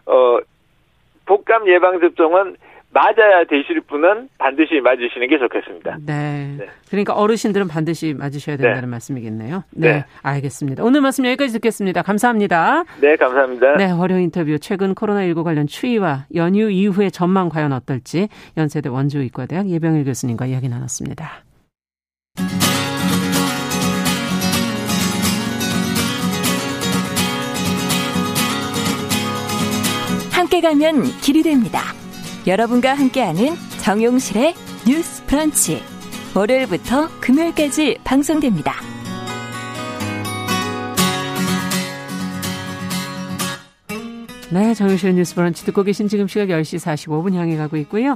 [0.05, 0.39] 어
[1.26, 2.57] 독감 예방 접종은
[2.95, 5.97] 맞아야 되실 분은 반드시 맞으시는 게 좋겠습니다.
[6.05, 6.55] 네.
[6.57, 6.67] 네.
[6.89, 8.87] 그러니까 어르신들은 반드시 맞으셔야 된다는 네.
[8.87, 9.63] 말씀이겠네요.
[9.71, 10.05] 네, 네.
[10.23, 10.81] 알겠습니다.
[10.81, 12.03] 오늘 말씀 여기까지 듣겠습니다.
[12.03, 12.85] 감사합니다.
[13.01, 13.75] 네, 감사합니다.
[13.75, 20.05] 네, 월요 인터뷰 최근 코로나19 관련 추이와 연휴 이후의 전망 과연 어떨지 연세대 원주의과대학 예병일
[20.05, 21.43] 교수님과 이야기 나눴습니다.
[30.31, 32.04] 함께 가면 길이 됩니다.
[32.47, 34.53] 여러분과 함께하는 정용실의
[34.87, 35.81] 뉴스 프런치.
[36.35, 38.73] 월요일부터 금요일까지 방송됩니다.
[44.51, 48.15] 네, 정용실의 뉴스 브런치 듣고 계신 지금 시각 10시 45분 향해 가고 있고요.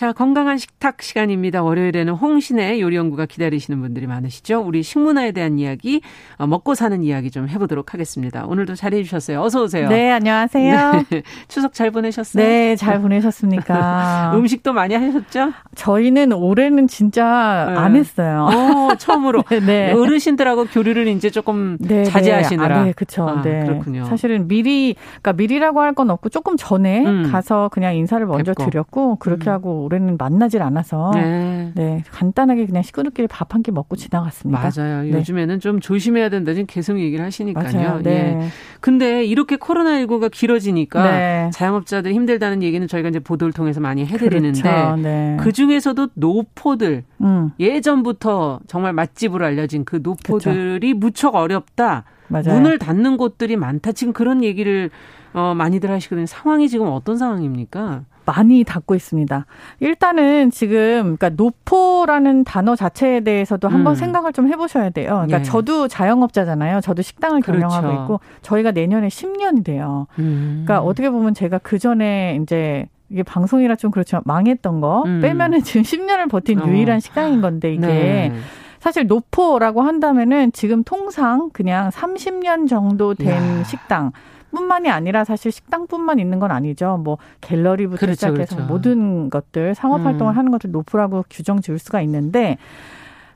[0.00, 1.62] 자, 건강한 식탁 시간입니다.
[1.62, 4.62] 월요일에는 홍신의 요리 연구가 기다리시는 분들이 많으시죠.
[4.64, 6.00] 우리 식문화에 대한 이야기,
[6.38, 8.46] 어, 먹고 사는 이야기 좀 해보도록 하겠습니다.
[8.46, 9.42] 오늘도 잘해 주셨어요.
[9.42, 9.90] 어서 오세요.
[9.90, 11.04] 네, 안녕하세요.
[11.10, 11.22] 네.
[11.48, 12.42] 추석 잘 보내셨어요?
[12.42, 14.32] 네, 잘 보내셨습니까?
[14.40, 15.52] 음식도 많이 하셨죠?
[15.74, 17.76] 저희는 올해는 진짜 네.
[17.76, 18.48] 안 했어요.
[18.50, 19.42] 어, 처음으로.
[19.66, 19.92] 네.
[19.92, 22.04] 어르신들하고 교류를 이제 조금 네, 네.
[22.04, 22.74] 자제하시느라.
[22.78, 23.28] 아, 네, 그렇죠.
[23.28, 23.64] 아, 네.
[23.66, 24.06] 그렇군요.
[24.06, 27.28] 사실은 미리, 그러니까 미리라고 할 건 없고 조금 전에 음.
[27.30, 28.70] 가서 그냥 인사를 먼저 뵙고.
[28.70, 29.52] 드렸고 그렇게 음.
[29.52, 31.72] 하고 올해는 만나질 않아서 네.
[31.74, 34.70] 네 간단하게 그냥 식구들끼리 밥 한 끼 먹고 지나갔습니다.
[34.74, 35.02] 맞아요.
[35.02, 35.12] 네.
[35.12, 37.72] 요즘에는 좀 조심해야 된다 지금 계속 얘기를 하시니까요.
[37.72, 38.02] 맞아요.
[38.02, 38.38] 네.
[38.40, 38.48] 예.
[38.80, 41.50] 근데 이렇게 코로나19가 길어지니까 네.
[41.52, 44.96] 자영업자들 힘들다는 얘기는 저희가 이제 보도를 통해서 많이 해드리는데 그렇죠.
[44.96, 45.36] 네.
[45.40, 47.50] 그 중에서도 노포들 음.
[47.58, 50.98] 예전부터 정말 맛집으로 알려진 그 노포들이 그렇죠.
[50.98, 52.04] 무척 어렵다.
[52.28, 52.54] 맞아요.
[52.54, 53.92] 문을 닫는 곳들이 많다.
[53.92, 54.90] 지금 그런 얘기를
[55.32, 56.26] 어, 많이들 하시거든요.
[56.26, 58.02] 상황이 지금 어떤 상황입니까?
[58.30, 59.46] 많이 닫고 있습니다.
[59.80, 63.96] 일단은 지금 그러니까 노포라는 단어 자체에 대해서도 한번 음.
[63.96, 65.08] 생각을 좀 해보셔야 돼요.
[65.26, 65.42] 그러니까 예.
[65.42, 66.80] 저도 자영업자잖아요.
[66.80, 67.66] 저도 식당을 그렇죠.
[67.66, 70.06] 경영하고 있고 저희가 내년에 10년이 돼요.
[70.18, 70.62] 음.
[70.64, 75.20] 그러니까 어떻게 보면 제가 그 전에 이제 이게 방송이라 좀 그렇지만 망했던 거 음.
[75.20, 76.66] 빼면은 지금 10년을 버틴 어.
[76.66, 77.86] 유일한 식당인 건데 이게.
[77.86, 78.32] 네.
[78.78, 83.64] 사실 노포라고 한다면은 지금 통상 그냥 30년 정도 된 야.
[83.64, 84.10] 식당
[84.50, 87.00] 뿐만이 아니라 사실 식당뿐만 있는 건 아니죠.
[87.02, 88.72] 뭐 갤러리부터 그렇죠, 시작해서 그렇죠.
[88.72, 90.38] 모든 것들 상업 활동을 음.
[90.38, 92.58] 하는 것들 노포라고 규정 지을 수가 있는데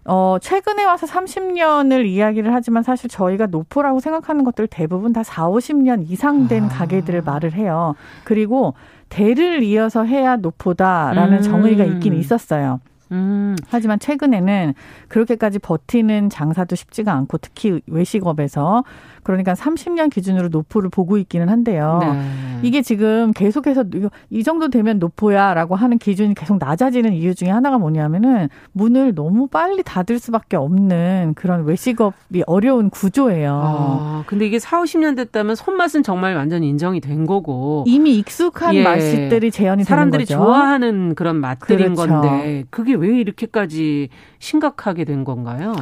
[0.07, 6.11] 어, 최근에 와서 30년을 이야기를 하지만 사실 저희가 노포라고 생각하는 것들 대부분 다 4, 50년
[6.11, 6.69] 이상 된 아.
[6.69, 7.95] 가게들을 말을 해요.
[8.25, 8.75] 그리고
[9.09, 11.43] 대를 이어서 해야 노포다라는 음.
[11.43, 12.81] 정의가 있긴 있었어요.
[13.13, 13.57] 음.
[13.69, 14.75] 하지만 최근에는
[15.09, 18.85] 그렇게까지 버티는 장사도 쉽지가 않고 특히 외식업에서
[19.23, 21.99] 그러니까 30년 기준으로 노포를 보고 있기는 한데요.
[22.03, 22.61] 네.
[22.63, 23.85] 이게 지금 계속해서
[24.31, 29.83] 이 정도 되면 노포야라고 하는 기준이 계속 낮아지는 이유 중에 하나가 뭐냐면은 문을 너무 빨리
[29.83, 33.61] 닫을 수밖에 없는 그런 외식업이 어려운 구조예요.
[33.65, 38.83] 아, 근데 이게 4, 50년 됐다면 손맛은 정말 완전히 인정이 된 거고 이미 익숙한 예.
[38.83, 42.21] 맛들이 재현이 사람들이 좋아하는 그런 맛들인 그렇죠.
[42.21, 45.74] 건데 그게 왜 이렇게까지 심각하게 된 건가요?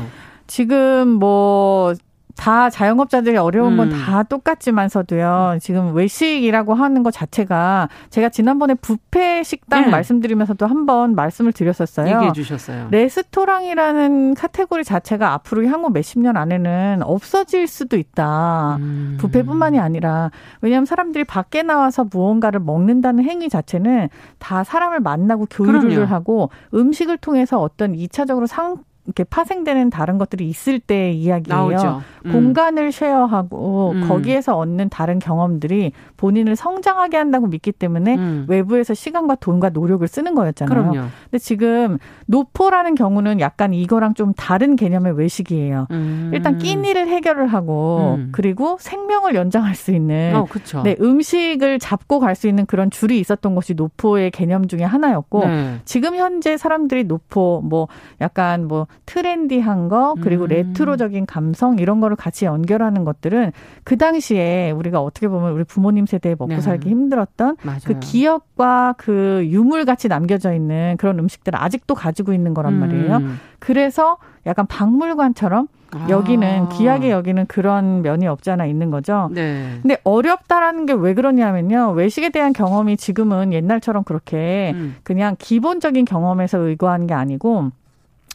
[0.46, 1.94] 지금 뭐
[2.36, 4.24] 다 자영업자들이 어려운 건다 음.
[4.28, 5.58] 똑같지만서도요.
[5.60, 9.90] 지금 외식이라고 하는 것 자체가 제가 지난번에 부페 식당 네.
[9.90, 12.14] 말씀드리면서도 한번 말씀을 드렸었어요.
[12.16, 12.88] 얘기해 주셨어요.
[12.90, 18.76] 레스토랑이라는 카테고리 자체가 앞으로 향후 몇십 년 안에는 없어질 수도 있다.
[18.80, 19.16] 음.
[19.20, 20.30] 부페뿐만이 아니라
[20.60, 24.08] 왜냐하면 사람들이 밖에 나와서 무언가를 먹는다는 행위 자체는
[24.38, 26.06] 다 사람을 만나고 교류를 그럼요.
[26.06, 32.02] 하고 음식을 통해서 어떤 이차적으로 상 이렇게 파생되는 다른 것들이 있을 때 이야기예요.
[32.26, 32.32] 음.
[32.32, 34.08] 공간을 쉐어하고 음.
[34.08, 38.46] 거기에서 얻는 다른 경험들이 본인을 성장하게 한다고 믿기 때문에 음.
[38.48, 40.72] 외부에서 시간과 돈과 노력을 쓰는 거였잖아요.
[40.72, 41.08] 그럼요.
[41.24, 45.88] 근데 지금 노포라는 경우는 약간 이거랑 좀 다른 개념의 외식이에요.
[45.90, 46.30] 음.
[46.32, 48.28] 일단 끼니를 해결을 하고 음.
[48.32, 50.46] 그리고 생명을 연장할 수 있는 어,
[50.84, 55.76] 네, 음식을 잡고 갈 수 있는 그런 줄이 있었던 것이 노포의 개념 중에 하나였고 네.
[55.84, 57.88] 지금 현재 사람들이 노포 뭐
[58.20, 60.48] 약간 뭐 트렌디한 거 그리고 음.
[60.48, 63.52] 레트로적인 감성 이런 거를 같이 연결하는 것들은
[63.84, 66.60] 그 당시에 우리가 어떻게 보면 우리 부모님 세대에 먹고 네.
[66.60, 67.80] 살기 힘들었던 그 맞아요.
[67.84, 73.16] 그 기억과 그 유물 같이 남겨져 있는 그런 음식들을 아직도 가지고 있는 거란 말이에요.
[73.16, 73.38] 음.
[73.58, 75.68] 그래서 약간 박물관처럼
[76.08, 76.68] 여기는 아.
[76.70, 79.28] 귀하게 여기는 그런 면이 없지 않아 있는 거죠.
[79.32, 79.78] 네.
[79.82, 81.92] 근데 어렵다라는 게 왜 그러냐면요.
[81.92, 84.96] 외식에 대한 경험이 지금은 옛날처럼 그렇게 음.
[85.02, 87.70] 그냥 기본적인 경험에서 의거한 게 아니고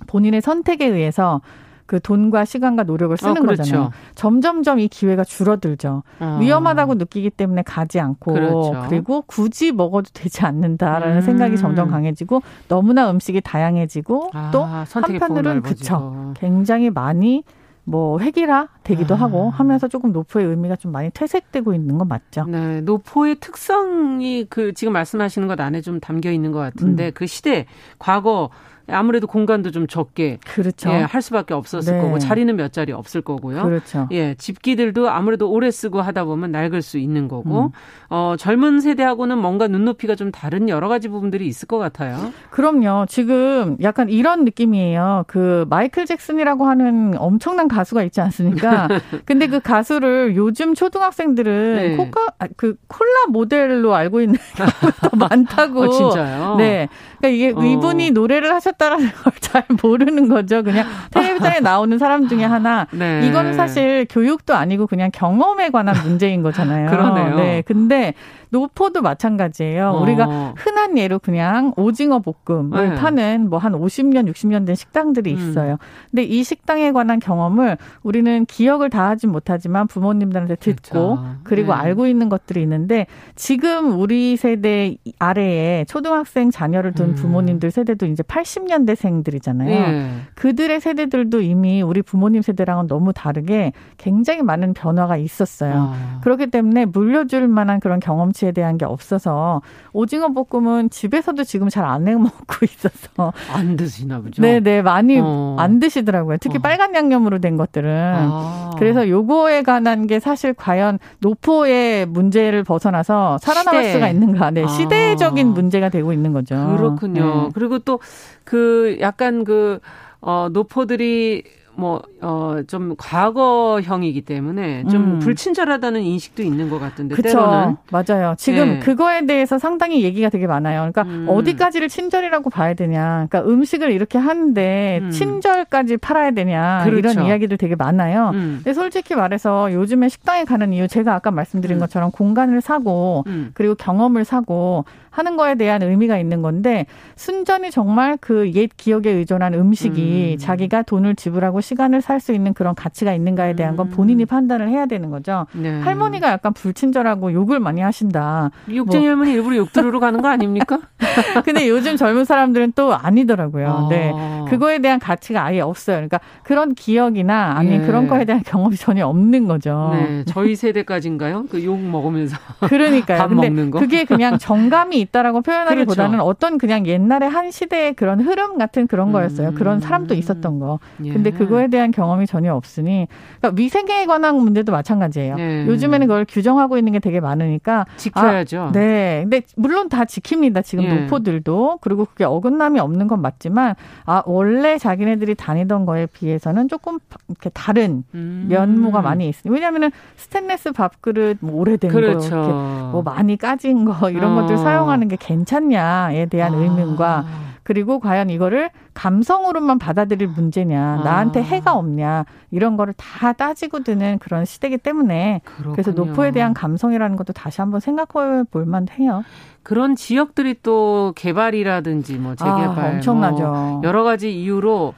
[0.05, 1.41] 본인의 선택에 의해서
[1.87, 3.63] 그 돈과 시간과 노력을 쓰는 어, 그렇죠.
[3.63, 3.91] 거잖아요.
[4.13, 6.03] 점점점 이 기회가 줄어들죠.
[6.19, 6.37] 어.
[6.41, 8.85] 위험하다고 느끼기 때문에 가지 않고 그렇죠.
[8.89, 11.21] 그리고 굳이 먹어도 되지 않는다라는 음.
[11.21, 17.43] 생각이 점점 강해지고 너무나 음식이 다양해지고 아, 또 한편으로는 그쵸 굉장히 많이
[17.85, 19.19] 뭐 획일화 되기도 아.
[19.19, 22.43] 하고 하면서 조금 노포의 의미가 좀 많이 퇴색되고 있는 건 맞죠.
[22.43, 27.11] 네, 노포의 특성이 그 지금 말씀하시는 것 안에 좀 담겨 있는 것 같은데 음.
[27.15, 27.65] 그 시대
[27.97, 28.49] 과거
[28.89, 30.89] 아무래도 공간도 좀 적게 그렇죠.
[30.89, 32.01] 예, 할 수밖에 없었을 네.
[32.01, 33.63] 거고 자리는 몇 자리 없을 거고요.
[33.63, 34.07] 그렇죠.
[34.11, 37.69] 예, 집기들도 아무래도 오래 쓰고 하다 보면 낡을 수 있는 거고 음.
[38.09, 42.31] 어, 젊은 세대하고는 뭔가 눈높이가 좀 다른 여러 가지 부분들이 있을 것 같아요.
[42.49, 43.05] 그럼요.
[43.09, 45.25] 지금 약간 이런 느낌이에요.
[45.27, 48.87] 그 마이클 잭슨이라고 하는 엄청난 가수가 있지 않습니까?
[49.25, 51.95] 근데 그 가수를 요즘 초등학생들은 네.
[51.97, 55.81] 코카 아, 그 콜라 모델로 알고 있는 경우가 많다고.
[55.81, 56.55] 어, 진짜요?
[56.55, 56.87] 네.
[57.19, 57.63] 그러니까 이게 어.
[57.63, 60.63] 이분이 노래를 하셨 다라는 걸 잘 모르는 거죠.
[60.63, 62.87] 그냥 텔레비전에 나오는 사람 중에 하나.
[62.93, 63.27] 네.
[63.27, 66.89] 이거는 사실 교육도 아니고 그냥 경험에 관한 문제인 거잖아요.
[66.91, 67.35] 그러네요.
[67.35, 67.63] 네.
[67.65, 68.13] 근데
[68.49, 69.89] 노포도 마찬가지예요.
[69.89, 70.01] 어.
[70.01, 72.95] 우리가 흔한 예로 그냥 오징어 볶음을 네.
[72.95, 75.37] 파는 뭐 한 50년, 60년 된 식당들이 음.
[75.37, 75.73] 있어요.
[75.73, 75.77] 음.
[76.11, 81.25] 근데 이 식당에 관한 경험을 우리는 기억을 다 하진 못하지만 부모님들한테 듣고 그렇죠.
[81.43, 81.79] 그리고 네.
[81.79, 87.15] 알고 있는 것들이 있는데 지금 우리 세대 아래에 초등학생 자녀를 둔 음.
[87.15, 89.69] 부모님들 세대도 이제 80년대생들이잖아요.
[89.69, 90.09] 네.
[90.35, 95.73] 그들의 세대들도 이미 우리 부모님 세대랑은 너무 다르게 굉장히 많은 변화가 있었어요.
[95.93, 96.19] 아.
[96.23, 99.61] 그렇기 때문에 물려줄 만한 그런 경험 김치에 대한 게 없어서
[99.93, 104.41] 오징어 볶음은 집에서도 지금 잘 안 해 먹고 있어서 안 드시나 보죠.
[104.41, 105.55] 네네 네, 많이 어.
[105.59, 106.37] 안 드시더라고요.
[106.39, 106.61] 특히 어.
[106.61, 108.71] 빨간 양념으로 된 것들은 아.
[108.77, 113.93] 그래서 요거에 관한 게 사실 과연 노포의 문제를 벗어나서 살아남을 시대.
[113.93, 114.51] 수가 있는가?
[114.51, 114.67] 네 아.
[114.67, 116.55] 시대적인 문제가 되고 있는 거죠.
[116.77, 117.43] 그렇군요.
[117.45, 117.49] 네.
[117.53, 117.99] 그리고 또
[118.43, 119.79] 그 약간 그
[120.21, 121.43] 어, 노포들이
[121.75, 125.19] 뭐, 어, 좀 과거형이기 때문에 좀 음.
[125.19, 127.15] 불친절하다는 인식도 있는 것 같은데.
[127.15, 127.29] 그쵸.
[127.29, 127.77] 때로는.
[127.91, 128.35] 맞아요.
[128.37, 128.79] 지금 네.
[128.79, 130.89] 그거에 대해서 상당히 얘기가 되게 많아요.
[130.91, 131.27] 그러니까 음.
[131.29, 133.27] 어디까지를 친절이라고 봐야 되냐.
[133.29, 135.11] 그러니까 음식을 이렇게 하는데 음.
[135.11, 136.81] 친절까지 팔아야 되냐.
[136.85, 136.97] 그렇죠.
[136.97, 138.31] 이런 이야기들 되게 많아요.
[138.33, 138.61] 음.
[138.63, 141.79] 근데 솔직히 말해서 요즘에 식당에 가는 이유 제가 아까 말씀드린 음.
[141.79, 143.51] 것처럼 공간을 사고 음.
[143.53, 149.53] 그리고 경험을 사고 하는 거에 대한 의미가 있는 건데 순전히 정말 그 옛 기억에 의존한
[149.53, 150.37] 음식이 음.
[150.37, 154.25] 자기가 돈을 지불하고 시간을 살 수 있는 그런 가치가 있는가에 대한 건 본인이 음.
[154.27, 155.45] 판단을 해야 되는 거죠.
[155.53, 155.81] 네.
[155.81, 158.49] 할머니가 약간 불친절하고 욕을 많이 하신다.
[158.73, 159.09] 욕쟁이 뭐.
[159.09, 160.79] 할머니 일부러 욕 들으러 가는 거 아닙니까?
[161.45, 163.67] 근데 요즘 젊은 사람들은 또 아니더라고요.
[163.67, 163.87] 아.
[163.89, 164.13] 네.
[164.49, 165.97] 그거에 대한 가치가 아예 없어요.
[165.97, 167.85] 그러니까 그런 기억이나 아니 네.
[167.85, 169.91] 그런 거에 대한 경험이 전혀 없는 거죠.
[169.93, 170.23] 네.
[170.25, 171.45] 저희 세대까지인가요?
[171.49, 172.37] 그 욕 먹으면서
[172.69, 173.17] 그러니까요.
[173.17, 173.79] 밥 먹는 거.
[173.79, 176.25] 그게 그냥 정감이 있다라고 표현하기보다는 그렇죠.
[176.29, 179.49] 어떤 그냥 옛날의 한 시대의 그런 흐름 같은 그런 거였어요.
[179.49, 179.55] 음.
[179.55, 180.79] 그런 사람도 있었던 거.
[181.03, 181.11] 예.
[181.11, 183.07] 근데 그거에 대한 경험이 전혀 없으니
[183.39, 185.35] 그러니까 위생에 관한 문제도 마찬가지예요.
[185.39, 185.65] 예.
[185.67, 188.61] 요즘에는 그걸 규정하고 있는 게 되게 많으니까 지켜야죠.
[188.61, 189.21] 아, 네.
[189.23, 190.63] 근데 물론 다 지킵니다.
[190.63, 190.93] 지금 예.
[190.93, 193.73] 노포들도 그리고 그게 어긋남이 없는 건 맞지만
[194.05, 198.45] 아 원래 자기네들이 다니던 거에 비해서는 조금 이렇게 다른 음.
[198.47, 199.51] 면모가 많이 있어요.
[199.51, 202.29] 왜냐하면은 스테인레스 밥그릇 뭐 오래된 그렇죠.
[202.29, 202.51] 거, 이렇게
[202.91, 204.41] 뭐 많이 까진 거 이런 어.
[204.41, 206.57] 것들 사용하는 게 괜찮냐에 대한 아.
[206.57, 207.25] 의문과
[207.67, 211.03] 그리고 과연 이거를 감성으로만 받아들일 문제냐, 아.
[211.03, 215.73] 나한테 해가 없냐, 이런 거를 다 따지고 드는 그런 시대기 때문에 그렇군요.
[215.73, 219.21] 그래서 노포에 대한 감성이라는 것도 다시 한번 생각해 볼 만 해요.
[219.63, 223.43] 그런 지역들이 또 개발이라든지 뭐 재개발 아, 엄청나죠.
[223.43, 224.93] 뭐 여러 가지 이유로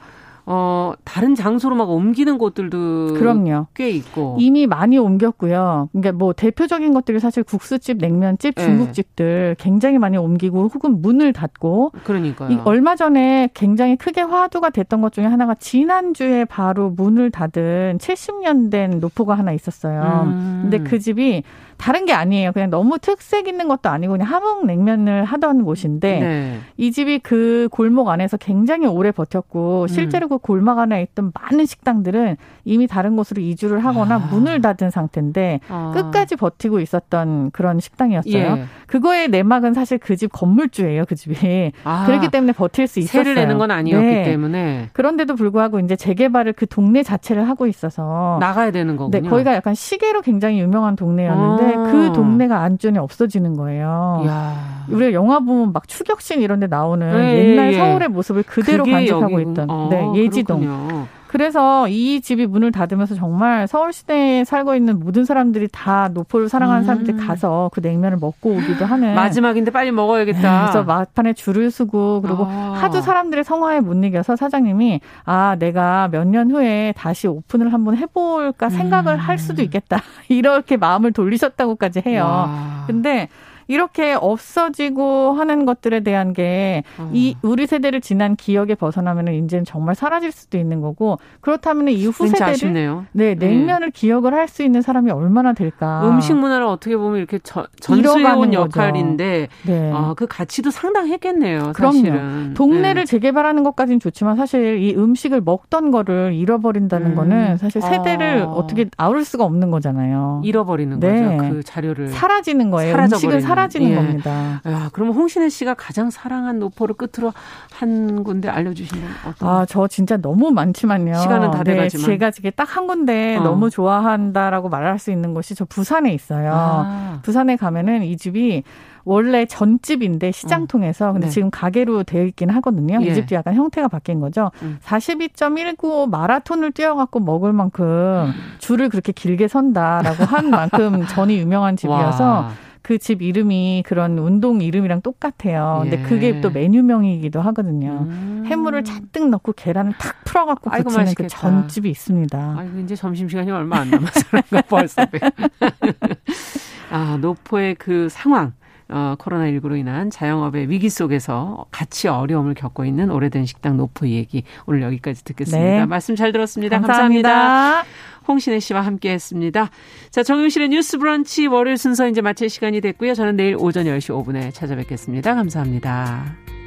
[0.46, 3.66] 어, 다른 장소로 막 옮기는 곳들도 그럼요.
[3.74, 4.36] 꽤 있고.
[4.38, 5.88] 이미 많이 옮겼고요.
[5.92, 8.64] 그러니까 뭐 대표적인 것들이 사실 국수집, 냉면집, 네.
[8.64, 9.62] 중국집들 네.
[9.62, 11.92] 굉장히 많이 옮기고 혹은 문을 닫고.
[12.04, 12.62] 그러니까요.
[12.64, 19.00] 얼마 전에 굉장히 크게 화두가 됐던 것 중에 하나가 지난주에 바로 문을 닫은 70년 된
[19.00, 20.24] 노포가 하나 있었어요.
[20.26, 20.60] 음.
[20.62, 21.42] 근데 그 집이
[21.80, 22.52] 다른 게 아니에요.
[22.52, 26.58] 그냥 너무 특색 있는 것도 아니고 그냥 함흥 냉면을 하던 곳인데 네.
[26.76, 30.28] 이 집이 그 골목 안에서 굉장히 오래 버텼고 실제로 음.
[30.28, 34.18] 그 골목 안에 있던 많은 식당들은 이미 다른 곳으로 이주를 하거나 아.
[34.18, 35.90] 문을 닫은 상태인데 아.
[35.94, 38.34] 끝까지 버티고 있었던 그런 식당이었어요.
[38.34, 38.64] 예.
[38.86, 41.06] 그거의 내막은 사실 그 집 건물주예요.
[41.08, 42.04] 그 집이 아.
[42.04, 43.24] 그렇기 때문에 버틸 수 있었어요.
[43.24, 44.22] 세를 내는 건 아니었기 네.
[44.24, 49.22] 때문에 그런데도 불구하고 이제 재개발을 그 동네 자체를 하고 있어서 나가야 되는 거군요.
[49.22, 52.12] 네, 거기가 약간 시계로 굉장히 유명한 동네였는데 그 아.
[52.12, 54.24] 동네가 안전이 없어지는 거예요.
[54.26, 54.84] 야.
[54.88, 57.78] 우리가 영화 보면 막 추격신 이런 데 나오는 네, 옛날 예.
[57.78, 60.60] 서울의 모습을 그대로 간직하고 여기, 있던 어, 네, 예지동.
[60.60, 61.06] 그렇군요.
[61.30, 66.82] 그래서 이 집이 문을 닫으면서 정말 서울 시내에 살고 있는 모든 사람들이 다 노포를 사랑하는
[66.82, 66.86] 음.
[66.86, 70.40] 사람들이 가서 그 냉면을 먹고 오기도 하는 마지막인데 빨리 먹어야겠다.
[70.40, 72.72] 네, 그래서 막판에 줄을 서고 그리고 아.
[72.74, 78.68] 하도 사람들의 성화에 못 이겨서 사장님이 아 내가 몇 년 후에 다시 오픈을 한번 해볼까
[78.68, 79.18] 생각을 음.
[79.20, 82.24] 할 수도 있겠다 이렇게 마음을 돌리셨다고까지 해요.
[82.24, 82.84] 와.
[82.88, 83.28] 근데
[83.70, 87.38] 이렇게 없어지고 하는 것들에 대한 게이 어.
[87.42, 92.90] 우리 세대를 지난 기억에 벗어나면은 이제는 정말 사라질 수도 있는 거고 그렇다면 이 후세대를 네,
[93.12, 93.92] 네 냉면을 네.
[93.94, 96.06] 기억을 할 수 있는 사람이 얼마나 될까?
[96.06, 99.92] 음식 문화를 어떻게 보면 이렇게 저, 전수해 온 역할인데 네.
[99.92, 101.72] 어, 그 가치도 상당했겠네요.
[101.74, 102.12] 사실은.
[102.12, 102.54] 그럼요.
[102.54, 103.04] 동네를 네.
[103.06, 107.14] 재개발하는 것까지는 좋지만 사실 이 음식을 먹던 거를 잃어버린다는 음.
[107.14, 108.66] 거는 사실 세대를 어.
[108.66, 110.42] 떻게 아울 수가 없는 거잖아요.
[110.44, 111.36] 잃어버리는 네.
[111.36, 111.54] 거죠.
[111.54, 112.94] 그 자료를 사라지는 거예요.
[112.96, 113.94] 음식은 사라 사라지는 예.
[113.94, 114.60] 겁니다.
[114.66, 117.32] 야, 그러면 홍신혜 씨가 가장 사랑한 노포를 끝으로
[117.72, 119.48] 한 군데 알려주시면 어떤?
[119.48, 121.14] 아, 저 진짜 너무 많지만요.
[121.16, 122.06] 시간은 다 네, 돼가지만.
[122.06, 123.42] 제가 지금 딱 한 군데 어.
[123.42, 126.52] 너무 좋아한다라고 말할 수 있는 곳이 저 부산에 있어요.
[126.54, 127.18] 아.
[127.22, 128.62] 부산에 가면은 이 집이
[129.04, 130.66] 원래 전집인데 시장 어.
[130.66, 131.32] 통해서 근데 네.
[131.32, 133.00] 지금 가게로 되어 있긴 하거든요.
[133.02, 133.06] 예.
[133.06, 134.52] 이 집도 약간 형태가 바뀐 거죠.
[134.62, 134.78] 음.
[134.84, 138.32] 42.19 마라톤을 뛰어갖고 먹을 만큼 음.
[138.58, 142.50] 줄을 그렇게 길게 선다라고 한 만큼 전이 유명한 집이어서 와.
[142.90, 145.78] 그 집 이름이 그런 운동 이름이랑 똑같아요.
[145.82, 146.02] 근데 예.
[146.02, 148.04] 그게 또 메뉴명이기도 하거든요.
[148.10, 148.42] 음.
[148.48, 152.56] 해물을 잔뜩 넣고 계란을 탁 풀어갖고 부치는 그 전집이 있습니다.
[152.58, 154.42] 아이고 이제 점심 시간이 얼마 안 남았어요.
[154.68, 155.06] 벌써.
[156.90, 158.54] 아 노포의 그 상황.
[158.92, 164.82] 어, 코로나19로 인한 자영업의 위기 속에서 같이 어려움을 겪고 있는 오래된 식당 노포 얘기 오늘
[164.82, 165.64] 여기까지 듣겠습니다.
[165.64, 165.86] 네.
[165.86, 166.80] 말씀 잘 들었습니다.
[166.80, 167.28] 감사합니다.
[167.28, 167.84] 감사합니다.
[168.30, 169.70] 홍신혜 씨와 함께 했습니다.
[170.10, 173.14] 자, 정용실의 뉴스 브런치 월요일 순서 이제 마칠 시간이 됐고요.
[173.14, 175.34] 저는 내일 오전 10시 5분에 찾아뵙겠습니다.
[175.34, 176.59] 감사합니다.